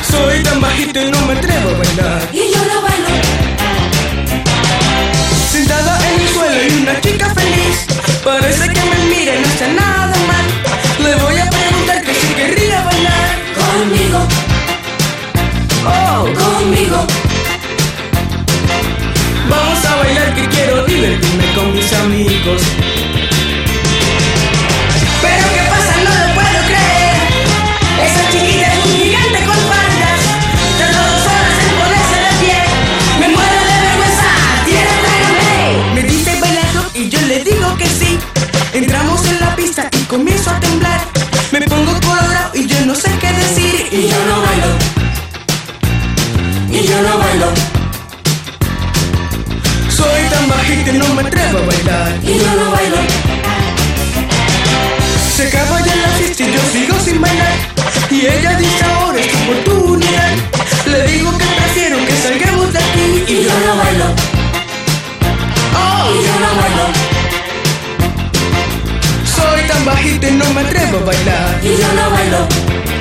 Soy 0.10 0.44
tan 0.44 0.60
bajito 0.60 1.02
y 1.02 1.12
no 1.12 1.22
me 1.26 1.34
atrevo 1.34 1.70
a 1.70 1.78
bailar. 1.78 2.30
Y 2.34 2.52
yo 2.54 2.62
no 2.66 2.82
bailo. 2.82 3.08
Sentada 5.52 6.00
en 6.10 6.22
el 6.22 6.28
suelo 6.30 6.64
y 6.64 6.82
una 6.82 7.02
chica 7.02 7.34
feliz. 7.34 7.86
Parece 8.24 8.68
que 8.68 8.82
me 8.82 9.16
mira 9.16 9.36
y 9.36 9.40
no 9.40 9.48
está 9.48 9.68
nada 9.68 10.16
mal. 10.28 10.46
Le 11.04 11.16
voy 11.24 11.38
a 11.38 11.50
preguntar 11.50 12.02
que 12.04 12.14
si 12.14 12.28
querría 12.34 12.82
bailar 12.84 13.38
conmigo. 13.56 14.28
Oh, 15.86 16.24
conmigo. 16.42 17.08
Vamos 19.50 19.86
a 19.86 19.96
bailar 19.96 20.36
que 20.36 20.48
quiero 20.50 20.86
divertirme 20.86 21.54
con 21.56 21.74
mis 21.74 21.94
amigos. 21.94 22.62
comienzo 40.08 40.50
a 40.50 40.60
temblar. 40.60 41.02
Me 41.52 41.62
pongo 41.62 41.92
cuadrado 42.06 42.52
y 42.56 42.66
yo 42.66 42.86
no 42.86 42.96
sé 42.96 43.10
qué 43.20 43.32
decir. 43.32 43.88
Y 43.92 44.08
yo 44.08 44.18
no 44.26 44.42
bailo. 44.42 44.72
Y 46.72 46.88
yo 46.88 47.02
no 47.02 47.18
bailo. 47.18 47.48
Soy 49.90 50.22
tan 50.30 50.48
bajita 50.50 50.92
y 50.92 50.98
no 50.98 51.14
me 51.14 51.22
atrevo 51.22 51.60
a 51.60 51.66
bailar. 51.66 52.20
Y 52.24 52.38
yo 52.38 52.56
no 52.56 52.72
bailo. 52.72 52.98
Se 55.36 55.48
acaba 55.48 55.82
ya 55.82 55.96
la 55.96 56.10
fiesta 56.18 56.44
y 56.44 56.54
yo 56.54 56.62
sigo 56.72 57.00
sin 57.00 57.22
bailar. 57.22 57.54
Y 58.10 58.22
ella 58.26 58.54
dice 58.58 58.84
ahora 58.86 59.20
es 59.20 59.32
tu 59.32 59.38
oportunidad. 59.52 60.36
Le 60.86 61.08
digo 61.12 61.38
que 61.38 61.46
prefiero 61.46 61.98
que 62.06 62.14
salgamos 62.14 62.74
de 62.74 62.80
aquí. 62.80 63.24
Y 63.28 63.44
yo 63.44 63.54
no 63.66 63.78
bailo. 63.78 64.06
Oh, 65.76 66.12
y 66.16 66.26
yo 66.26 66.40
no 66.40 66.62
bailo 66.62 66.97
tan 69.68 69.86
bajito 69.86 70.28
y 70.28 70.32
no 70.32 70.54
me 70.54 70.62
atrevo 70.62 70.98
a 70.98 71.04
bailar. 71.04 71.60
Y 71.64 71.68
yo 71.68 71.94
no 71.94 72.10
bailo. 72.12 72.97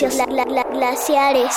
la, 0.00 0.64
glaciares. 0.64 1.54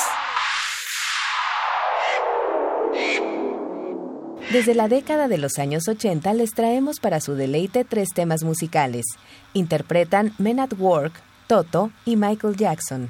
Desde 4.52 4.76
la 4.76 4.88
década 4.88 5.28
de 5.28 5.38
los 5.38 5.58
años 5.58 5.88
80 5.88 6.34
les 6.34 6.54
traemos 6.54 7.00
para 7.00 7.22
su 7.22 7.36
deleite 7.36 7.86
tres 7.86 8.10
temas 8.14 8.44
musicales. 8.44 9.06
Interpretan 9.54 10.34
Men 10.38 10.60
at 10.60 10.74
Work, 10.78 11.14
Toto 11.48 11.92
y 12.06 12.18
Michael 12.18 12.58
Jackson. 12.58 13.10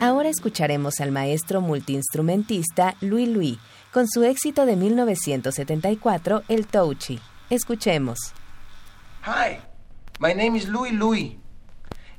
Ahora 0.00 0.28
escucharemos 0.28 1.00
al 1.00 1.10
maestro 1.10 1.60
multiinstrumentista 1.60 2.94
Louis 3.00 3.28
Louis 3.28 3.58
con 3.92 4.06
su 4.06 4.22
éxito 4.22 4.66
de 4.66 4.76
1974, 4.76 6.44
El 6.48 6.66
Touchy. 6.68 7.18
Escuchemos. 7.50 8.18
Hi, 9.22 9.58
my 10.20 10.32
name 10.32 10.56
is 10.56 10.68
Louis 10.68 10.92
Louis, 10.92 11.36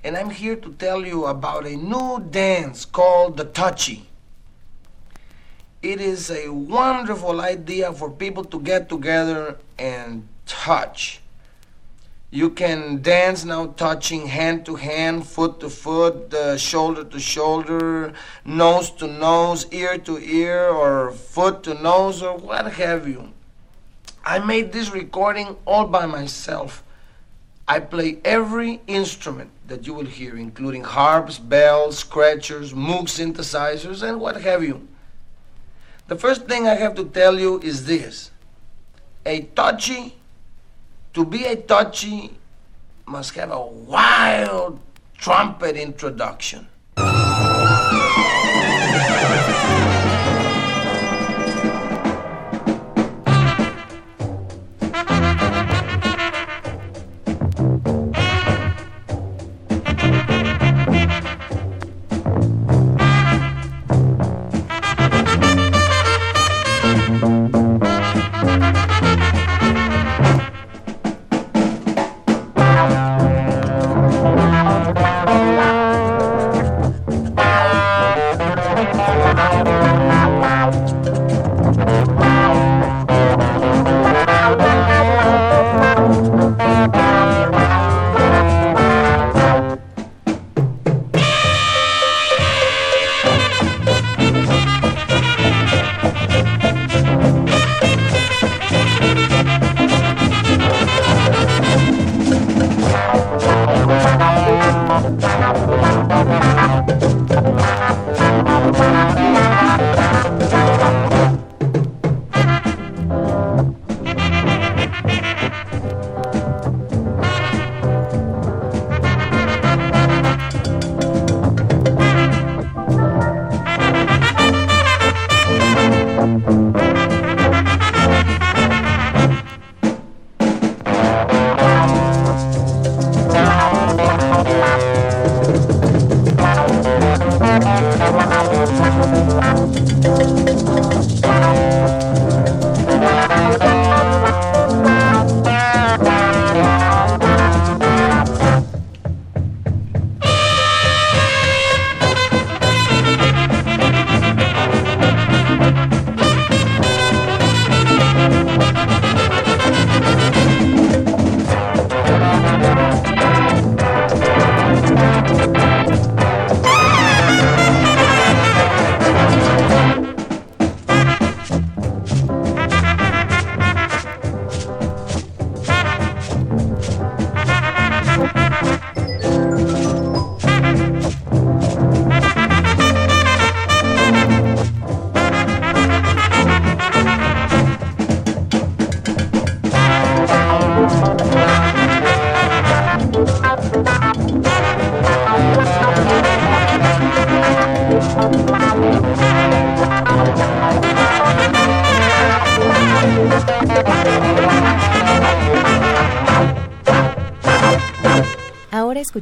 and 0.03 0.17
I'm 0.17 0.29
here 0.29 0.57
to 0.57 0.71
tell 0.73 1.05
you 1.05 1.27
about 1.27 1.65
a 1.65 1.77
new 1.77 2.19
dance 2.29 2.85
called 2.85 3.37
the 3.37 3.45
Touchy. 3.45 4.09
It 5.81 6.01
is 6.01 6.29
a 6.29 6.49
wonderful 6.49 7.39
idea 7.39 7.93
for 7.93 8.09
people 8.09 8.43
to 8.43 8.59
get 8.59 8.89
together 8.89 9.59
touch. 10.65 11.21
You 12.31 12.49
can 12.49 13.03
dance 13.03 13.45
now, 13.45 13.67
touching 13.67 14.25
hand 14.25 14.65
to 14.65 14.75
hand, 14.75 15.27
foot 15.27 15.59
to 15.59 15.69
foot, 15.69 16.33
uh, 16.33 16.57
shoulder 16.57 17.03
to 17.03 17.19
shoulder, 17.19 18.13
nose 18.43 18.89
to 18.99 19.07
nose, 19.07 19.67
ear 19.71 19.99
to 19.99 20.17
ear, 20.17 20.67
or 20.67 21.11
foot 21.11 21.61
to 21.63 21.75
nose, 21.75 22.23
or 22.23 22.35
what 22.37 22.65
have 22.73 23.07
you. 23.07 23.31
I 24.25 24.39
made 24.39 24.71
this 24.71 24.89
recording 24.91 25.55
all 25.65 25.85
by 25.85 26.07
myself. 26.07 26.83
I 27.67 27.79
play 27.79 28.17
every 28.25 28.81
instrument 28.87 29.51
that 29.67 29.85
you 29.85 29.93
will 29.93 30.11
hear, 30.19 30.35
including 30.35 30.83
harps, 30.83 31.37
bells, 31.37 31.99
scratchers, 31.99 32.73
moog 32.73 33.05
synthesizers, 33.17 34.01
and 34.01 34.19
what 34.19 34.41
have 34.41 34.63
you. 34.63 34.87
The 36.07 36.15
first 36.15 36.47
thing 36.47 36.67
I 36.67 36.73
have 36.73 36.95
to 36.95 37.05
tell 37.05 37.39
you 37.39 37.59
is 37.61 37.85
this 37.85 38.31
a 39.25 39.41
touchy 39.61 40.15
to 41.15 41.23
be 41.23 41.45
a 41.45 41.55
touchy 41.55 42.31
must 43.05 43.35
have 43.35 43.49
a 43.49 43.65
wild 43.65 44.79
trumpet 45.17 45.77
introduction. 45.77 46.67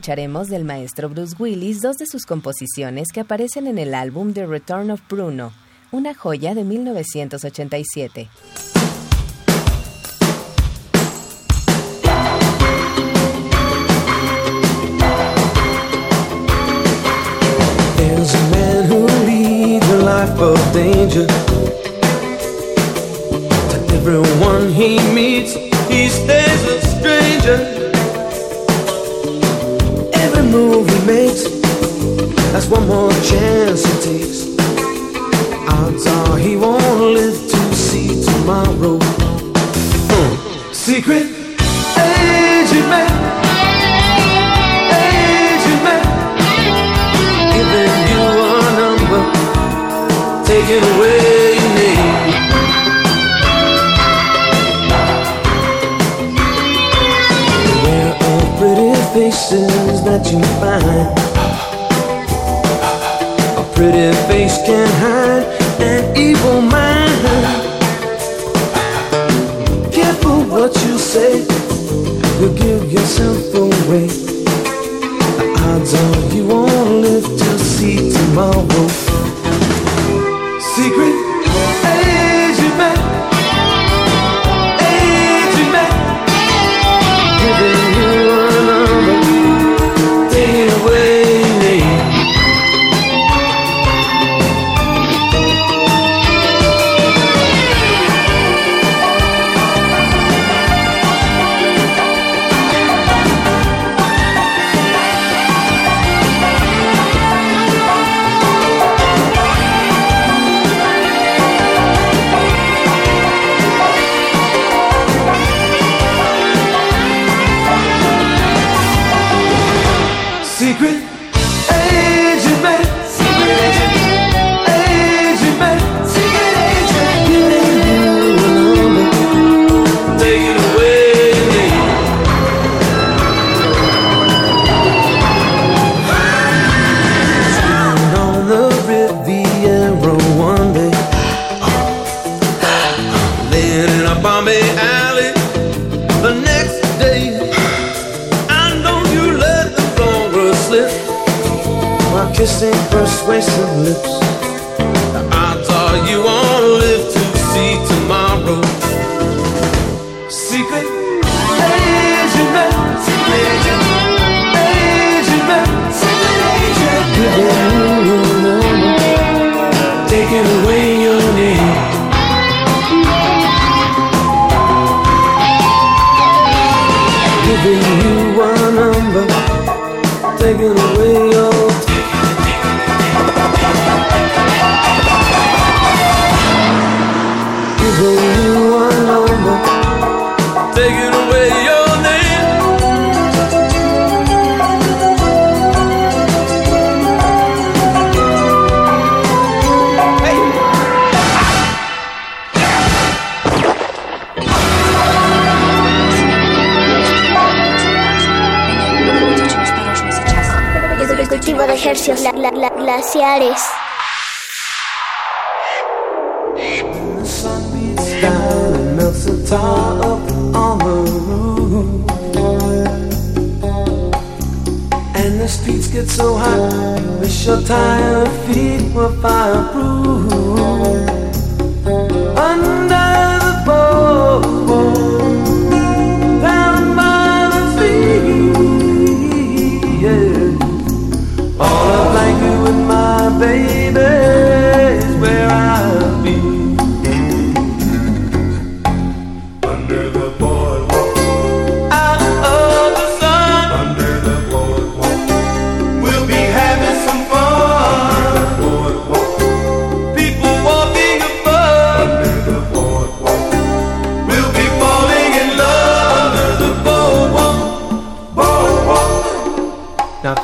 escucharemos 0.04 0.50
del 0.50 0.66
maestro 0.66 1.08
Bruce 1.08 1.34
Willis 1.40 1.80
dos 1.80 1.96
de 1.96 2.06
sus 2.06 2.26
composiciones 2.26 3.08
que 3.14 3.22
aparecen 3.22 3.68
en 3.68 3.78
el 3.78 3.94
álbum 3.94 4.34
The 4.34 4.46
Return 4.46 4.92
of 4.92 5.00
Bruno, 5.10 5.54
una 5.94 6.14
joya 6.14 6.54
de 6.54 6.66
1987. 6.66 8.28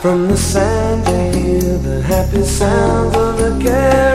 From 0.01 0.29
the 0.29 0.37
sand 0.37 1.05
to 1.07 1.37
hear 1.37 1.77
the 1.77 2.01
happy 2.01 2.41
sounds 2.43 3.17
of 3.17 3.39
a 3.41 3.61
girl. 3.61 4.08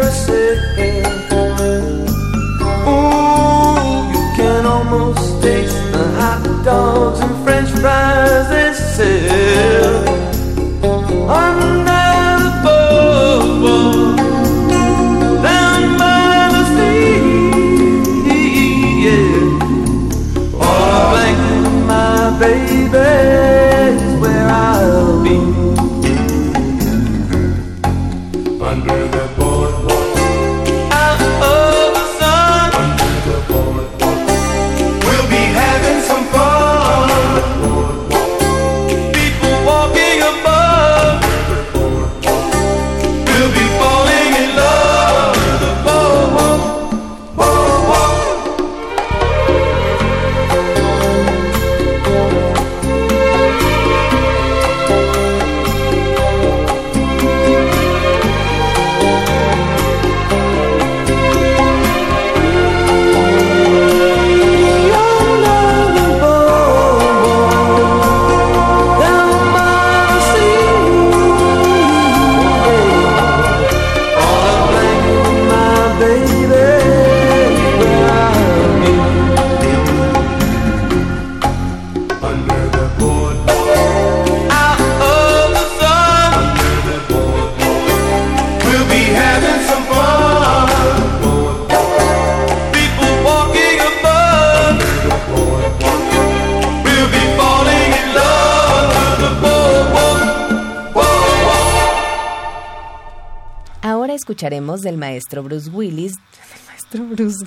Escucharemos 104.35 104.81
del 104.81 104.97
maestro 104.99 105.45
Bruce 105.45 105.71
Willis. 105.71 106.15
Del 106.17 106.67
maestro 106.67 107.05
Bruce. 107.05 107.47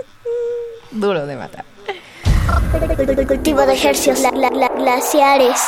Duro 0.90 1.26
de 1.26 1.36
matar. 1.36 1.64
Cultivo 3.28 3.60
de 3.66 3.74
ejercicios 3.74 4.20
la- 4.20 4.30
la- 4.30 4.50
la- 4.50 4.68
glaciares. 4.68 5.60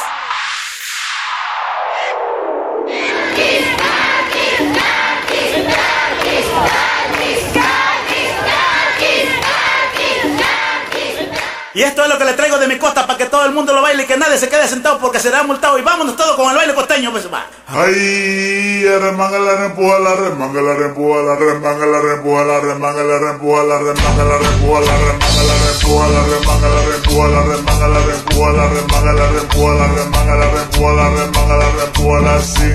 Y 11.76 11.82
esto 11.82 12.05
es 12.05 12.09
lo 12.09 12.16
que 12.18 12.24
le 12.24 12.34
traigo 12.34 12.56
de 12.59 12.68
mi 12.68 12.78
costa 12.78 13.05
para 13.05 13.18
que 13.18 13.26
todo 13.26 13.44
el 13.46 13.52
mundo 13.52 13.72
lo 13.74 13.82
baile 13.82 14.05
y 14.05 14.06
que 14.06 14.16
nadie 14.16 14.38
se 14.38 14.48
quede 14.48 14.68
sentado 14.68 14.98
porque 15.01 15.18
será 15.18 15.42
multado. 15.42 15.76
Y 15.76 15.82
vámonos 15.82 16.14
todos 16.14 16.36
con 16.36 16.48
el 16.51 16.56
baile 16.56 16.72
costeño, 16.72 17.10
pues 17.10 17.26
va. 17.32 17.46
Ay, 17.76 18.84
remanga 19.01 19.36
la 19.36 19.56
rempuja, 19.56 19.98
la 19.98 20.14
remanga 20.14 20.62
la 20.62 20.74
rempuja, 20.74 21.22
la 21.22 21.34
remanga 21.34 21.86
la 21.86 22.01
rempuja, 22.01 22.44
la 22.44 22.60
remanga 22.60 23.02
la 23.02 23.18
rempuja, 23.18 23.64
la 23.64 23.78
remanga 23.78 24.24
la 24.24 24.38
rempuja, 24.38 24.78
la 24.78 24.94
remanga 24.94 25.42
la 25.42 25.56
rempuja, 25.59 26.06
la 26.06 26.22
remanga 26.22 26.68
la 26.70 26.78
rempuja, 26.86 27.26
la 27.26 27.42
remanga 27.42 27.88
la 27.88 27.98
rempuja, 27.98 28.52
la 28.55 28.68
remanga 28.68 29.12
la 29.12 29.26
rempuja, 29.26 29.74
la 29.74 29.86
remanga 29.90 30.34
la 30.36 30.46
rempuja, 30.55 30.92
la 30.94 31.09
remanga 31.10 31.56
la 31.56 31.66
rempuja, 31.74 32.20
la 32.20 32.40
sí. 32.40 32.70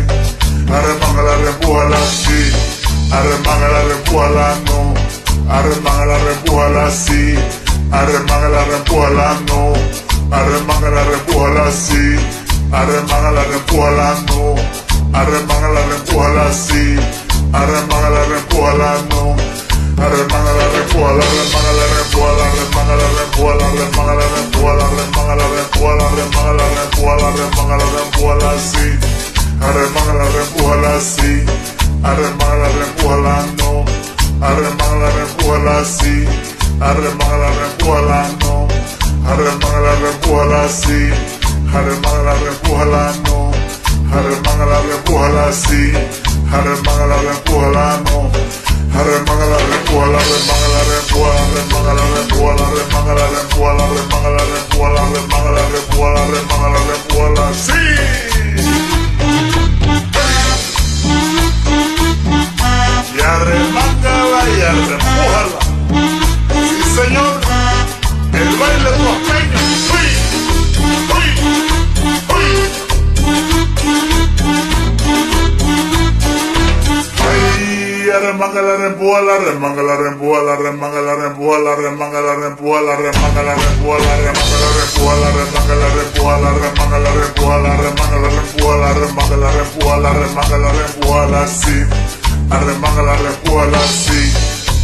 Arremanga 0.67 1.21
la 1.23 1.35
rempuja, 1.45 1.83
la 1.87 1.97
sí. 2.03 2.51
Arremanga 3.13 3.67
la 3.69 3.81
rempuja, 3.87 4.29
la 4.29 4.55
no. 4.67 4.93
Arremanga 5.49 6.05
la 6.07 6.17
rempuja, 6.17 6.69
la 6.69 6.91
sí. 6.91 7.39
Arremanga 7.89 8.49
la 8.49 8.65
rempuja, 8.65 9.09
la 9.11 9.33
no. 9.47 9.73
Arremanga 10.29 10.89
la 10.89 11.03
rempuja, 11.05 11.47
la 11.53 11.71
sí. 11.71 12.19
Arremanga 12.73 13.31
la 13.31 13.43
rempuja, 13.45 13.91
la 13.91 14.13
no 14.27 14.58
arremángala, 15.13 15.81
reempújala, 15.89 16.53
sí, 16.53 16.95
arremángala, 17.53 18.23
reempújala, 18.25 18.97
no, 19.09 19.35
arremángala, 20.03 20.65
reempújala, 20.73 21.23
arremángala, 21.23 21.83
reempújala, 21.93 22.43
arremángala, 22.49 23.05
reempújala, 23.17 23.65
arremángala, 23.65 24.25
reempújala, 24.35 24.85
arremángala, 24.85 25.45
reempújala, 25.55 26.05
arremángala, 26.09 26.65
reempújala, 26.75 27.27
arremángala, 27.27 27.85
reempújala, 27.95 28.51
sí, 28.59 28.87
arremángala, 29.61 30.25
reempújala, 30.35 30.93
sí, 31.01 31.31
arremángala, 32.03 32.67
reempújala, 32.77 33.35
no, 33.57 33.71
arremángala, 34.45 35.09
reempújala, 35.17 35.85
sí, 35.85 36.15
arremángala, 36.79 37.49
reempújala, 37.59 38.19
no, 38.41 38.67
arremángala, 39.29 39.91
reempújala, 40.01 40.69
sí, 40.69 40.99
arremángala, 41.73 42.33
reempújala, 42.43 43.13
no. 43.23 43.28
Arremángala, 44.11 44.81
repújala 44.81 45.47
así. 45.49 45.93
Arremángala, 46.51 47.17
repújala 47.21 48.01
no. 48.05 48.31
Arremángala, 48.99 49.57
repújala, 49.71 50.19
remángala, 50.29 50.79
repújala, 50.89 51.43
remángala, 51.55 52.03
repújala, 52.15 52.65
remángala, 52.75 53.25
repújala, 53.35 53.85
remángala, 53.93 54.43
repújala, 54.53 55.01
remángala, 55.13 55.61
repújala, 55.73 56.21
remángala, 56.33 56.79
repújala 56.89 57.43
así. 57.49 57.83
Y 63.15 63.21
arremángala 63.21 64.39
y 64.49 64.61
arrepújala. 64.71 65.59
Sí, 66.69 66.81
señor. 66.95 67.39
El 68.33 68.49
baile 68.57 68.91
costeño. 69.03 69.98
Ay, 78.39 78.45
arremanga 78.45 78.61
la 78.61 78.77
rempuja, 78.77 79.21
la 79.21 79.37
remanga 79.37 79.83
la 79.83 79.95
rempuja, 79.97 80.39
la 80.39 80.55
remanga 80.55 81.01
la 81.01 81.15
rempuja, 81.15 81.59
la 81.59 81.75
remanga 81.75 82.21
la 82.21 82.35
rempuja, 82.35 82.79
la 82.79 82.95
remanga 82.95 83.43
la 83.43 83.53
rempuja, 83.53 83.99
la 83.99 84.15
remanga 84.15 84.55
la 84.55 84.69
rempuja, 84.79 85.17
la 85.19 85.31
remanga 85.35 85.75
la 85.75 85.89
rempuja, 85.89 86.37
la 86.39 86.51
remanga 86.55 86.99
la 86.99 87.11
rempuja, 87.11 87.57
la 87.59 87.75
remanga 87.75 88.17
la 88.17 88.29
rempuja, 88.29 88.77
la 88.77 88.93
remanga 88.93 89.35
la 89.35 89.51
rempuja, 89.51 89.97
la 89.97 90.13
remanga 90.13 90.57
la 90.57 90.71
rempuja, 90.71 91.25
la 91.27 91.47
sí. 91.47 91.85
Arremanga 92.49 93.01
la 93.03 93.15
rempuja, 93.17 93.65
la 93.65 93.79
sí. 93.79 94.31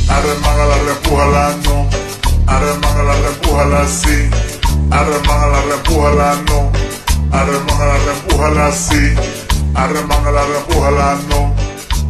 Arremanga 0.10 0.65
la 0.65 0.76
rempuja, 0.76 1.26
la 1.27 1.56
no. 1.64 1.90
Arremanga 2.48 3.03
la 3.03 3.14
rempuja, 3.14 3.65
la 3.65 3.88
sí. 3.88 4.30
Arremanga 4.91 5.48
la 5.48 5.61
rempuja, 5.61 6.11
la 6.11 6.36
no. 6.49 6.72
Arremanga 7.32 7.86
la 7.86 7.98
rempuja, 8.03 8.49
la 8.49 8.72
sí. 8.73 9.15
Arremanga 9.76 10.32
la 10.32 10.44
rempuja, 10.44 10.91
la 10.91 11.15
no 11.30 11.55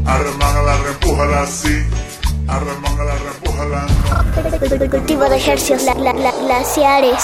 arremángala, 0.06 0.78
repújala 0.78 1.42
así, 1.42 1.84
arremángala, 2.48 3.14
repújala 3.16 3.88
no. 3.88 4.90
Cultivo 4.90 5.26
de 5.30 5.38
ejercicios 5.38 5.84
la, 5.84 5.94
la, 5.96 6.14
la, 6.14 6.32
glaciares. 6.32 7.24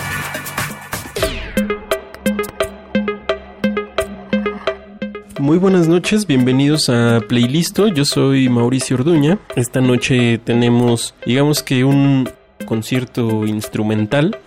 Muy 5.51 5.59
buenas 5.59 5.89
noches, 5.89 6.27
bienvenidos 6.27 6.87
a 6.87 7.19
Playlisto. 7.27 7.89
Yo 7.89 8.05
soy 8.05 8.47
Mauricio 8.47 8.95
Orduña. 8.95 9.37
Esta 9.57 9.81
noche 9.81 10.37
tenemos, 10.37 11.13
digamos 11.25 11.61
que 11.61 11.83
un 11.83 12.29
concierto 12.65 13.45
instrumental 13.45 14.39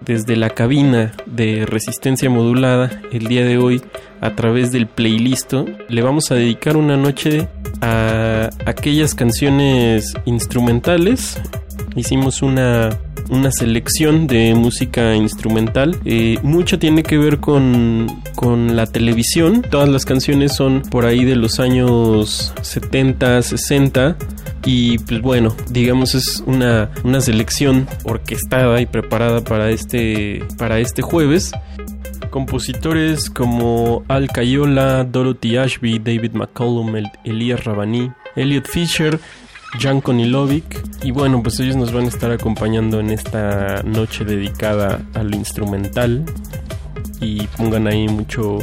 desde 0.00 0.36
la 0.36 0.50
cabina 0.50 1.10
de 1.26 1.66
resistencia 1.66 2.30
modulada 2.30 3.02
el 3.10 3.26
día 3.26 3.44
de 3.44 3.58
hoy 3.58 3.82
a 4.20 4.36
través 4.36 4.70
del 4.70 4.86
Playlisto. 4.86 5.66
Le 5.88 6.00
vamos 6.00 6.30
a 6.30 6.36
dedicar 6.36 6.76
una 6.76 6.96
noche 6.96 7.48
a 7.80 8.50
aquellas 8.66 9.16
canciones 9.16 10.14
instrumentales. 10.26 11.40
Hicimos 11.96 12.40
una 12.42 12.90
una 13.30 13.50
selección 13.50 14.26
de 14.26 14.54
música 14.54 15.14
instrumental. 15.14 15.98
Eh, 16.04 16.38
mucho 16.42 16.78
tiene 16.78 17.02
que 17.02 17.16
ver 17.18 17.38
con, 17.38 18.22
con 18.34 18.76
la 18.76 18.86
televisión. 18.86 19.62
Todas 19.62 19.88
las 19.88 20.04
canciones 20.04 20.54
son 20.54 20.82
por 20.82 21.06
ahí 21.06 21.24
de 21.24 21.36
los 21.36 21.60
años 21.60 22.52
70, 22.62 23.42
60. 23.42 24.16
Y 24.64 24.98
pues 24.98 25.22
bueno, 25.22 25.56
digamos 25.70 26.14
es 26.14 26.42
una, 26.46 26.90
una 27.04 27.20
selección 27.20 27.88
orquestada 28.04 28.80
y 28.80 28.86
preparada 28.86 29.42
para 29.42 29.70
este, 29.70 30.44
para 30.58 30.78
este 30.80 31.02
jueves. 31.02 31.52
Compositores 32.30 33.30
como 33.30 34.04
Al 34.06 34.28
Cayola, 34.28 35.04
Dorothy 35.04 35.56
Ashby, 35.56 35.98
David 35.98 36.32
McCollum, 36.32 36.94
Elias 37.24 37.64
Rabani, 37.64 38.12
Elliot 38.36 38.68
Fisher, 38.68 39.18
Jan 39.78 40.00
Konilovic. 40.00 40.82
Y 41.02 41.10
bueno, 41.10 41.42
pues 41.42 41.60
ellos 41.60 41.76
nos 41.76 41.92
van 41.92 42.04
a 42.04 42.08
estar 42.08 42.30
acompañando 42.30 43.00
en 43.00 43.10
esta 43.10 43.82
noche 43.82 44.24
dedicada 44.24 45.00
al 45.14 45.34
instrumental. 45.34 46.24
Y 47.20 47.46
pongan 47.48 47.86
ahí 47.86 48.08
mucho, 48.08 48.58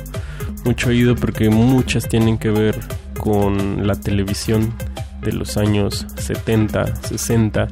mucho 0.65 0.89
oído 0.89 1.15
porque 1.15 1.49
muchas 1.49 2.07
tienen 2.07 2.37
que 2.37 2.49
ver 2.49 2.79
con 3.19 3.85
la 3.87 3.95
televisión 3.95 4.73
de 5.21 5.33
los 5.33 5.57
años 5.57 6.05
70, 6.17 6.95
60 6.95 7.67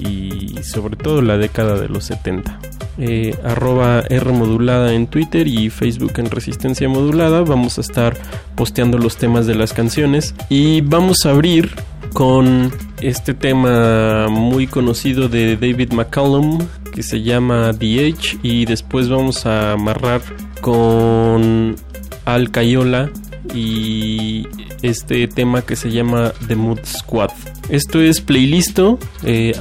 y 0.00 0.62
sobre 0.62 0.96
todo 0.96 1.22
la 1.22 1.38
década 1.38 1.78
de 1.78 1.88
los 1.88 2.04
70. 2.04 2.58
Eh, 2.98 3.34
arroba 3.44 4.02
R 4.10 4.32
modulada 4.32 4.92
en 4.92 5.06
Twitter 5.06 5.46
y 5.46 5.70
Facebook 5.70 6.12
en 6.16 6.30
Resistencia 6.30 6.88
Modulada. 6.88 7.40
Vamos 7.40 7.78
a 7.78 7.80
estar 7.80 8.16
posteando 8.56 8.98
los 8.98 9.16
temas 9.16 9.46
de 9.46 9.54
las 9.54 9.72
canciones 9.72 10.34
y 10.48 10.82
vamos 10.82 11.24
a 11.24 11.30
abrir 11.30 11.70
con 12.12 12.72
este 13.00 13.34
tema 13.34 14.28
muy 14.28 14.66
conocido 14.66 15.28
de 15.28 15.56
David 15.56 15.92
McCallum 15.92 16.58
que 16.92 17.02
se 17.02 17.22
llama 17.22 17.72
The 17.78 18.08
Edge 18.08 18.38
y 18.42 18.64
después 18.66 19.08
vamos 19.08 19.46
a 19.46 19.72
amarrar 19.72 20.20
con 20.60 21.76
Al 22.24 22.50
Cayola 22.50 23.10
y 23.54 24.46
este 24.82 25.26
tema 25.28 25.62
que 25.62 25.76
se 25.76 25.90
llama 25.90 26.32
The 26.46 26.56
Mood 26.56 26.80
Squad. 26.84 27.30
Esto 27.68 28.00
es 28.00 28.20
Playlisto, 28.20 28.98
eh, 29.22 29.54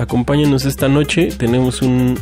esta 0.65 0.87
noche, 0.87 1.29
tenemos 1.37 1.81
un, 1.81 2.17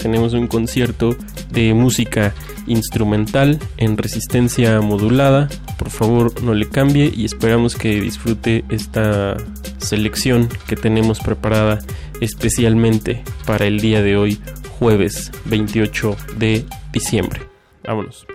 tenemos 0.00 0.32
un 0.32 0.46
concierto 0.46 1.16
de 1.50 1.74
música 1.74 2.34
instrumental 2.66 3.58
en 3.76 3.96
resistencia 3.96 4.80
modulada. 4.80 5.48
Por 5.78 5.90
favor, 5.90 6.42
no 6.42 6.54
le 6.54 6.68
cambie 6.68 7.12
y 7.14 7.24
esperamos 7.24 7.74
que 7.74 8.00
disfrute 8.00 8.64
esta 8.68 9.36
selección 9.78 10.48
que 10.68 10.76
tenemos 10.76 11.20
preparada 11.20 11.78
especialmente 12.20 13.22
para 13.46 13.66
el 13.66 13.80
día 13.80 14.02
de 14.02 14.16
hoy, 14.16 14.40
jueves 14.78 15.32
28 15.46 16.16
de 16.38 16.64
diciembre. 16.92 17.40
Vámonos. 17.84 18.26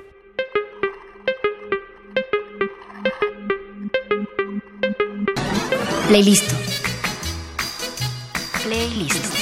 Playlist. 6.07 6.53
Playlist. 8.61 9.34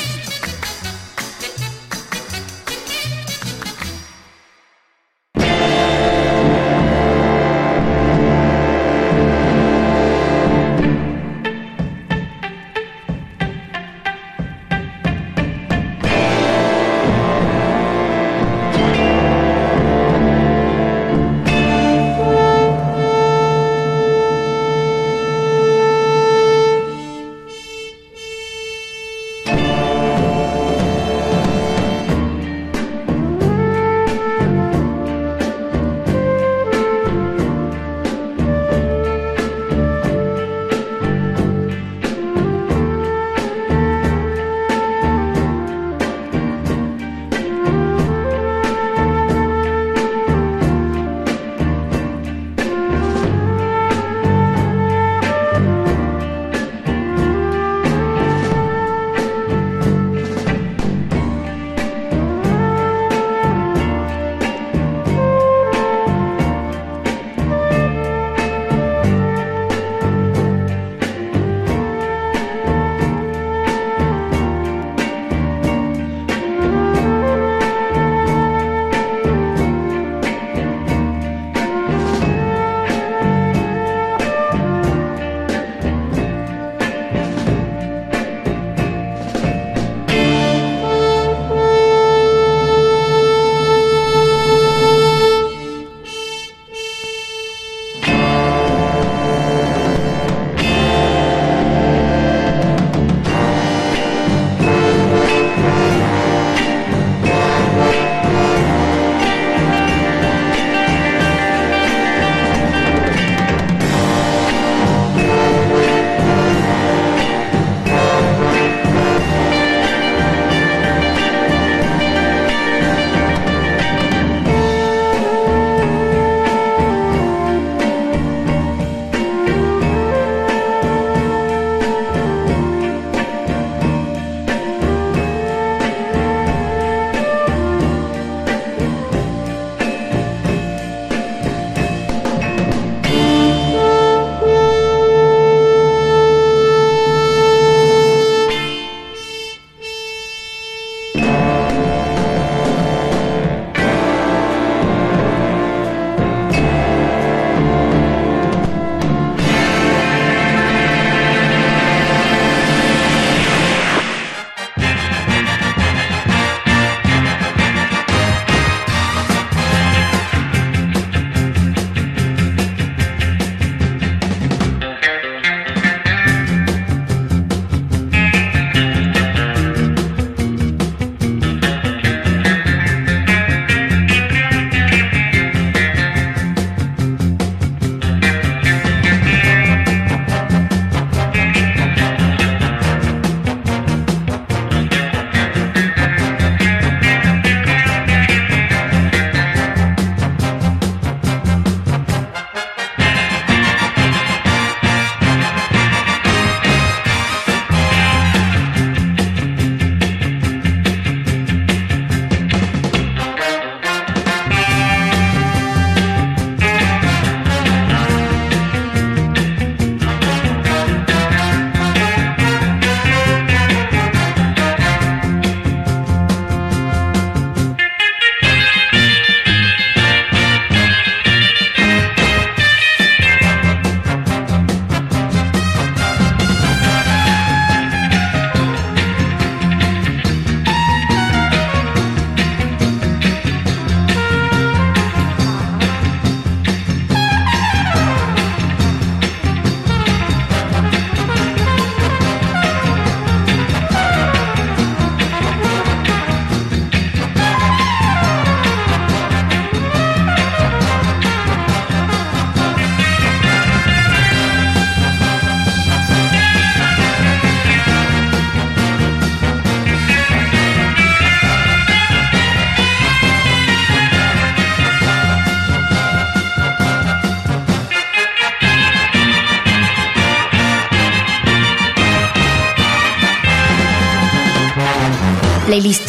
Playlist. 285.74 286.03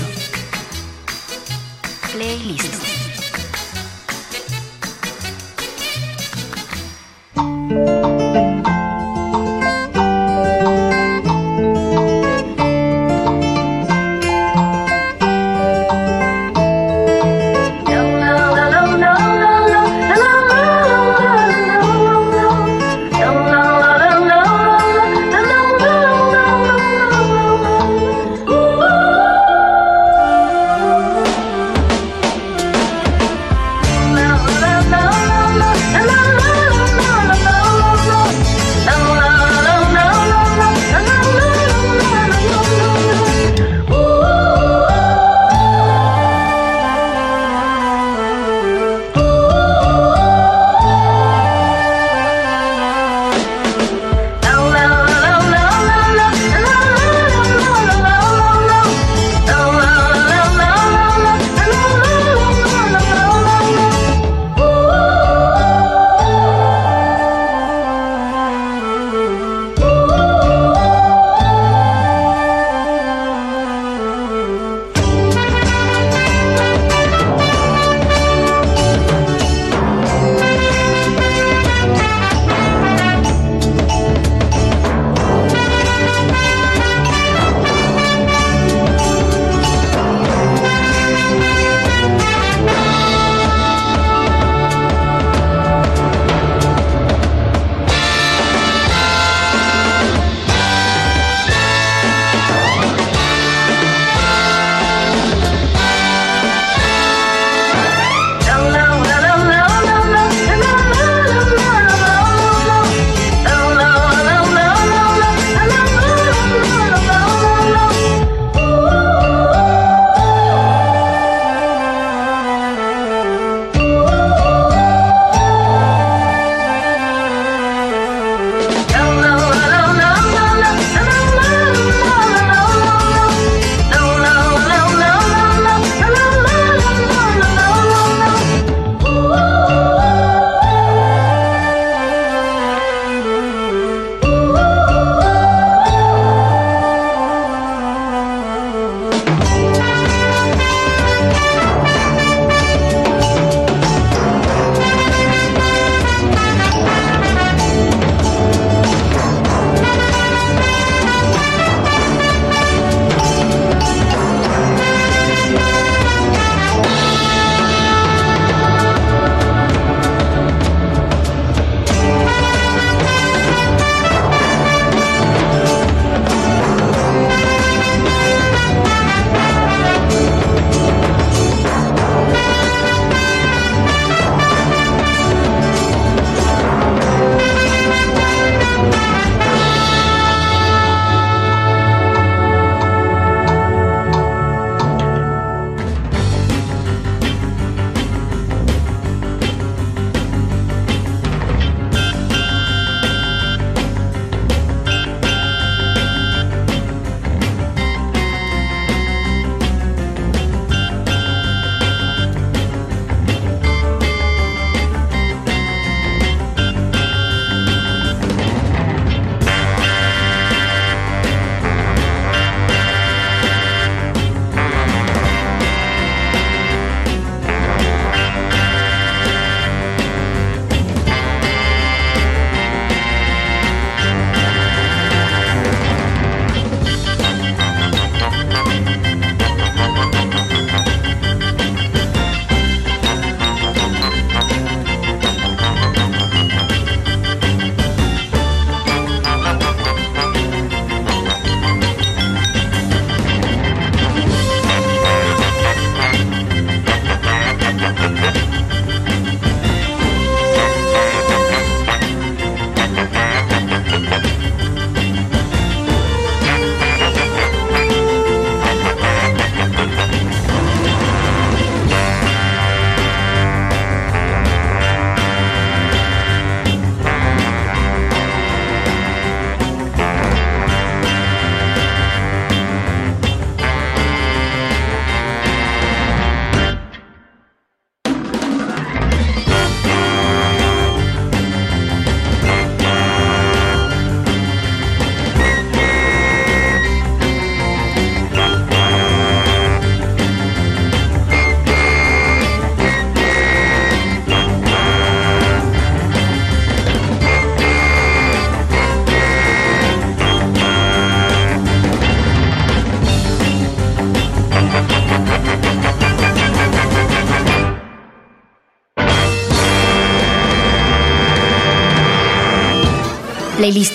Playlist. 323.64 323.93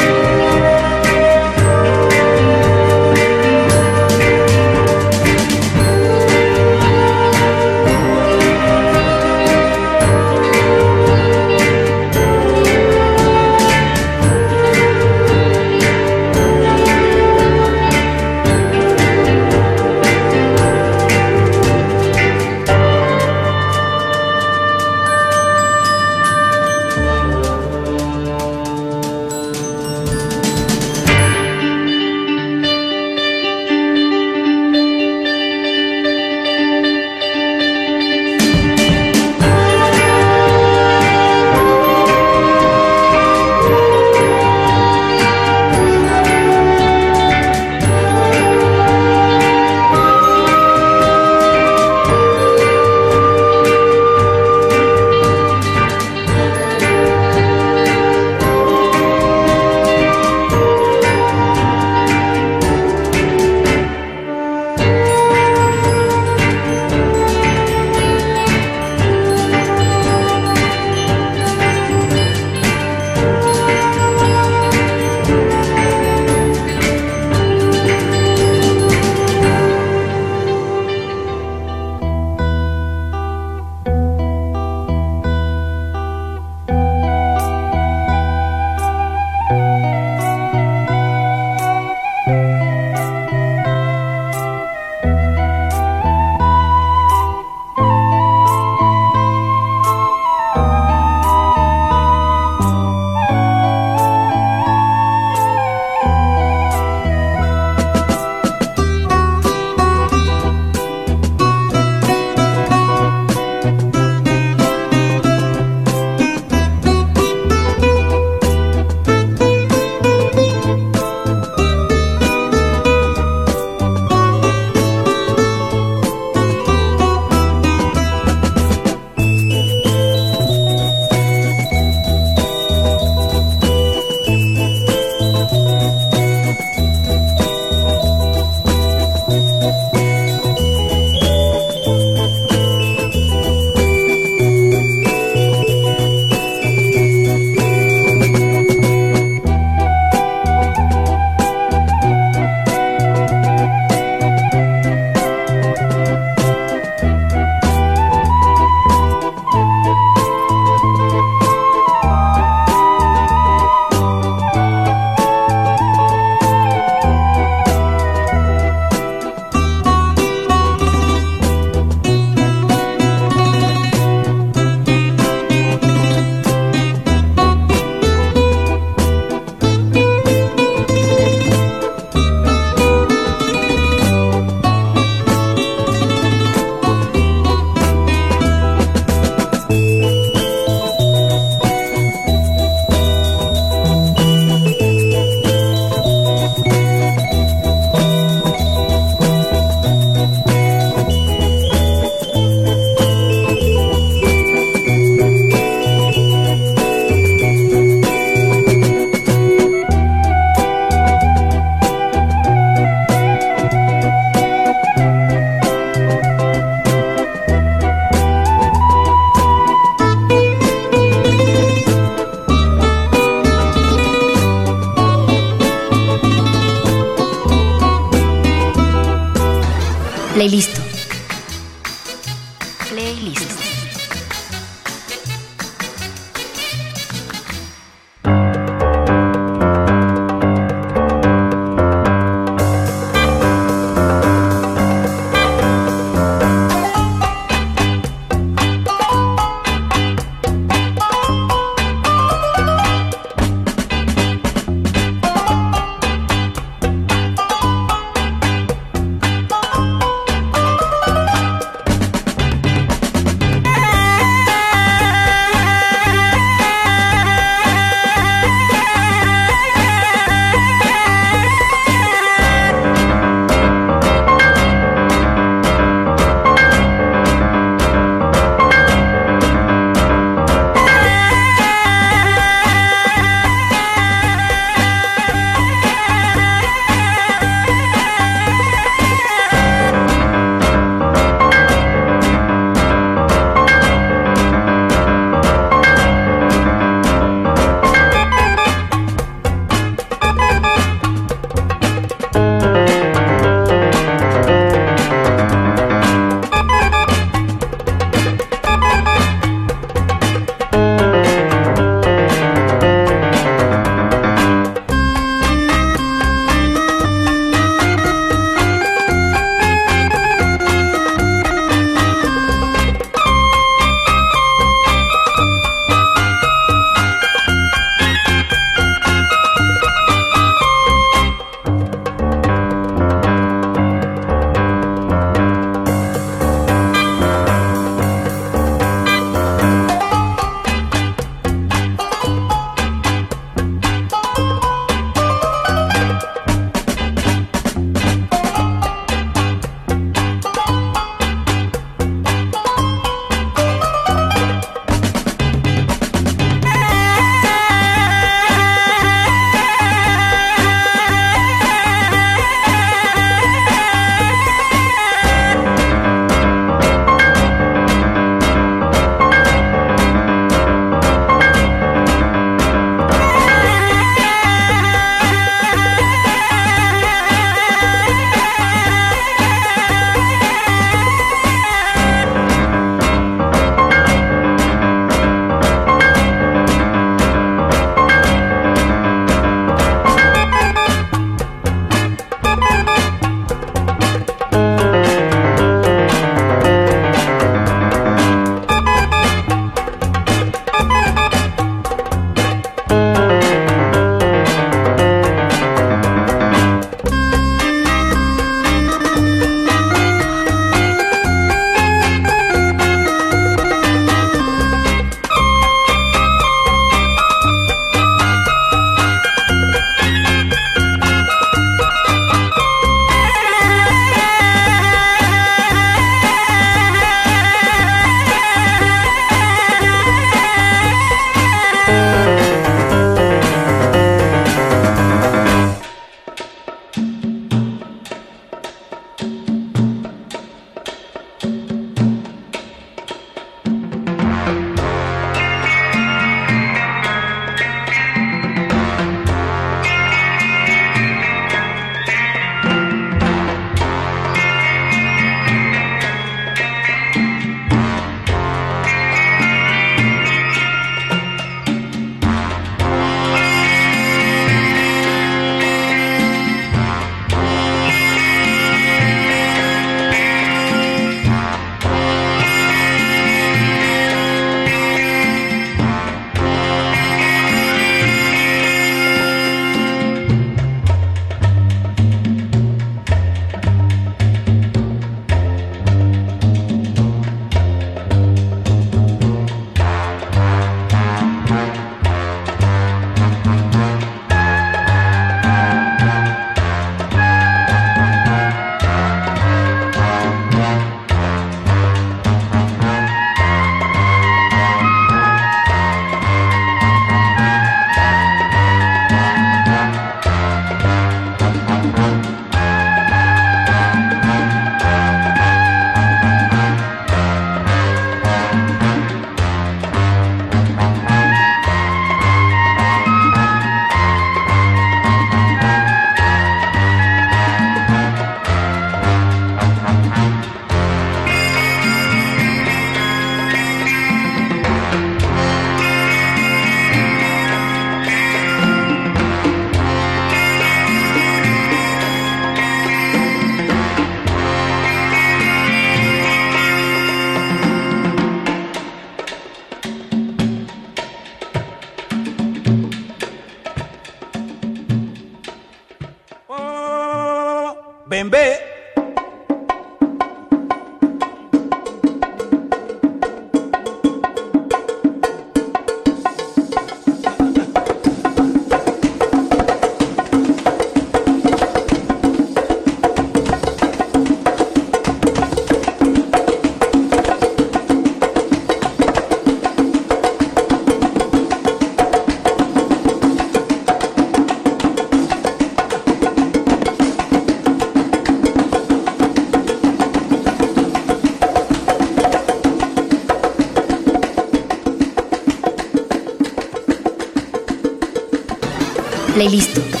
Playlist. 599.41 600.00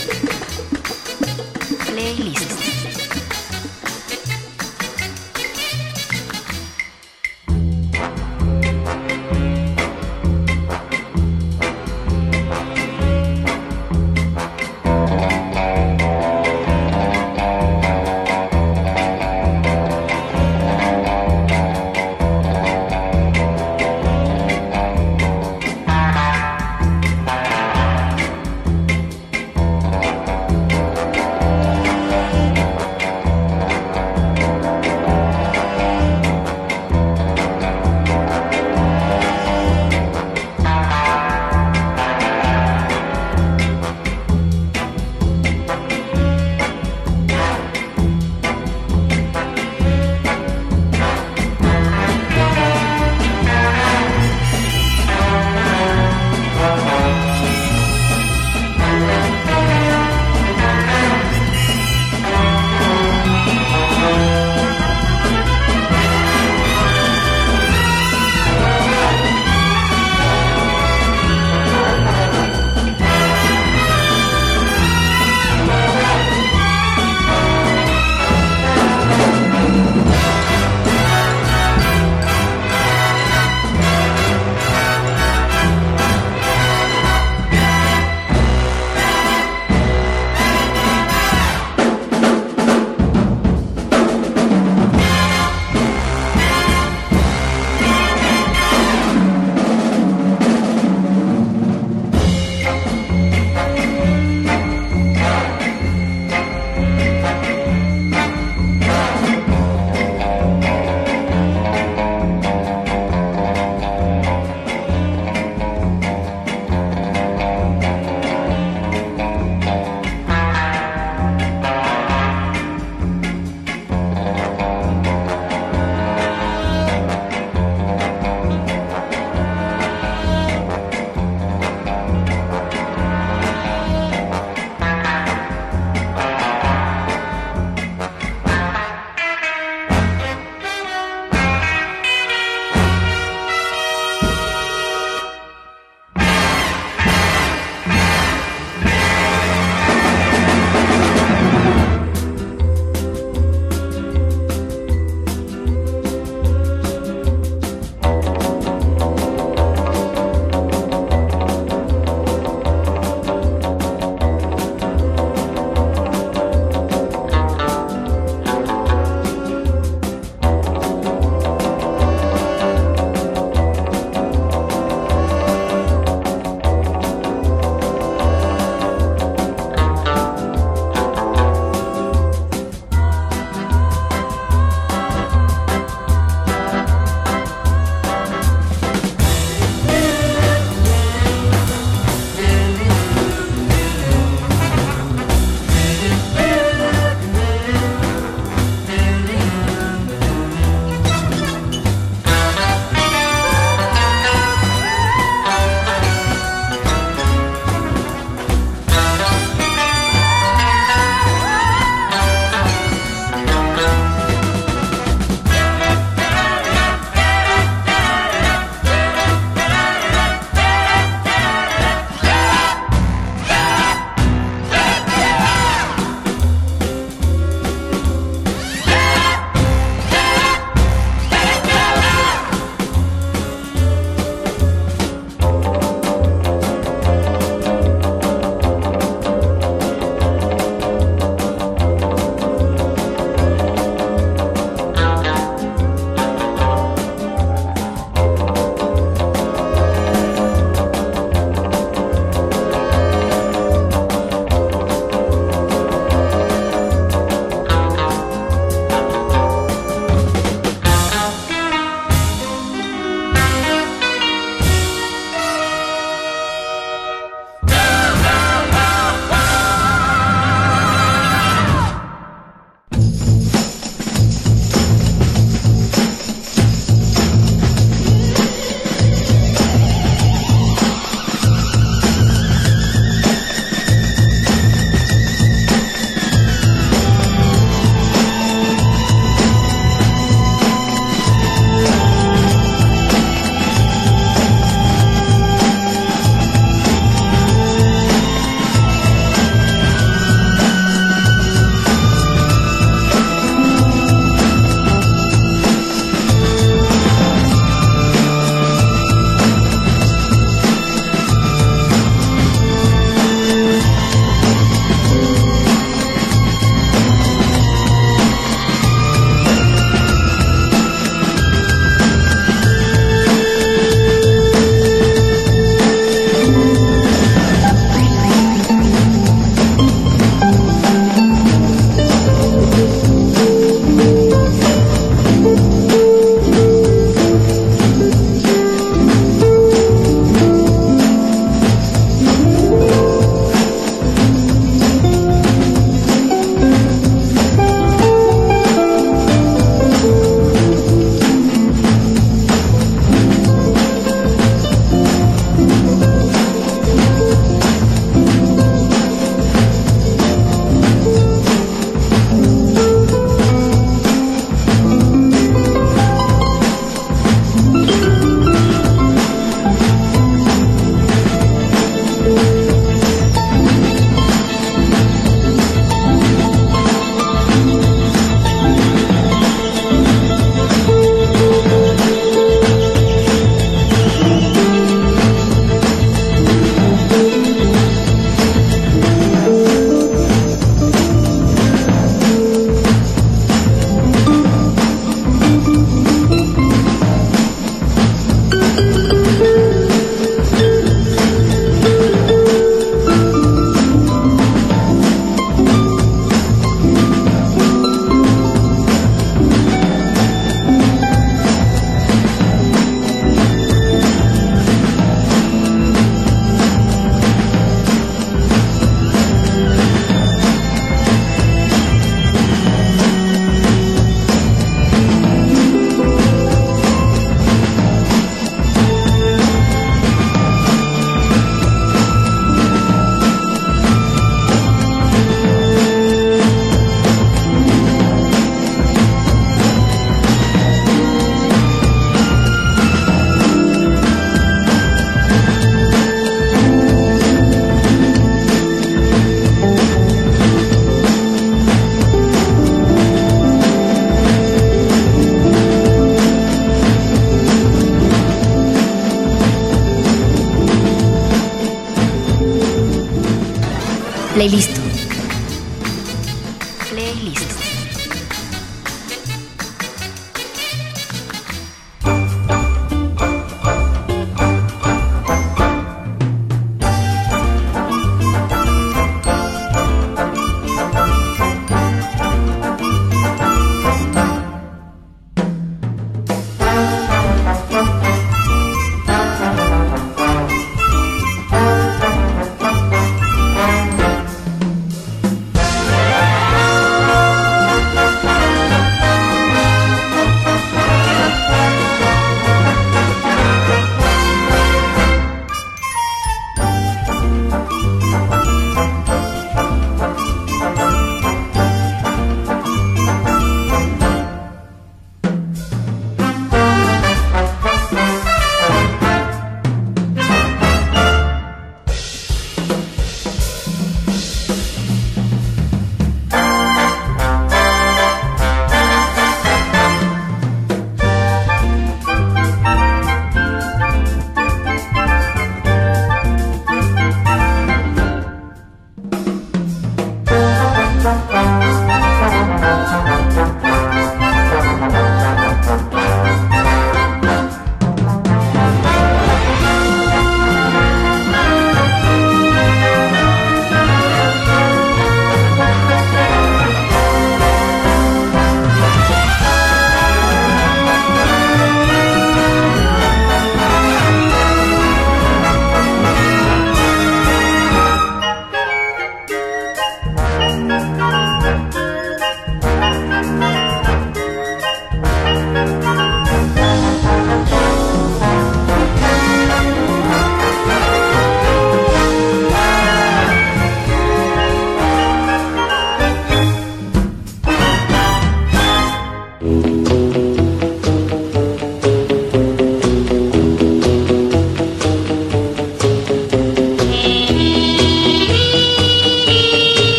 Playlist. 464.41 464.80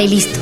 Playlist. 0.00 0.39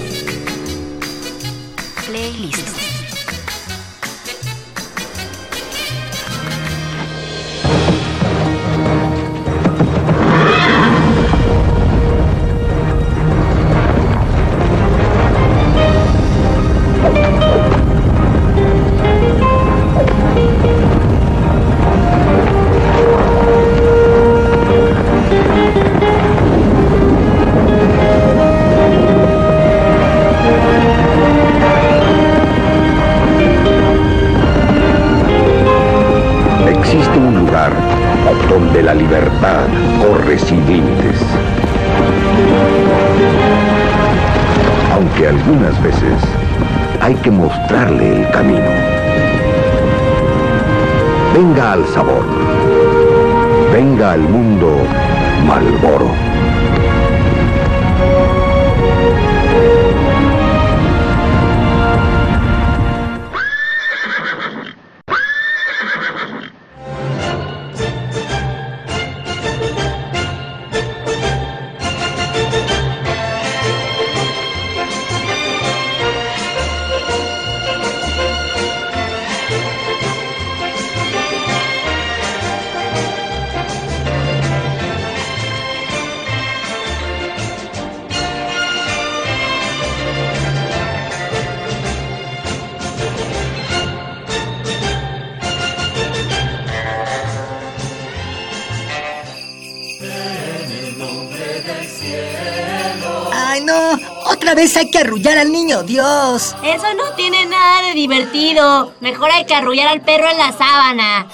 Hay 104.76 104.90
que 104.90 104.98
arrullar 104.98 105.38
al 105.38 105.50
niño 105.50 105.82
Dios. 105.82 106.54
Eso 106.62 106.94
no 106.96 107.14
tiene 107.16 107.46
nada 107.46 107.88
de 107.88 107.94
divertido. 107.94 108.92
Mejor 109.00 109.30
hay 109.30 109.44
que 109.44 109.54
arrullar 109.54 109.88
al 109.88 110.02
perro 110.02 110.28
en 110.30 110.38
la 110.38 110.52
sábana. 110.52 111.26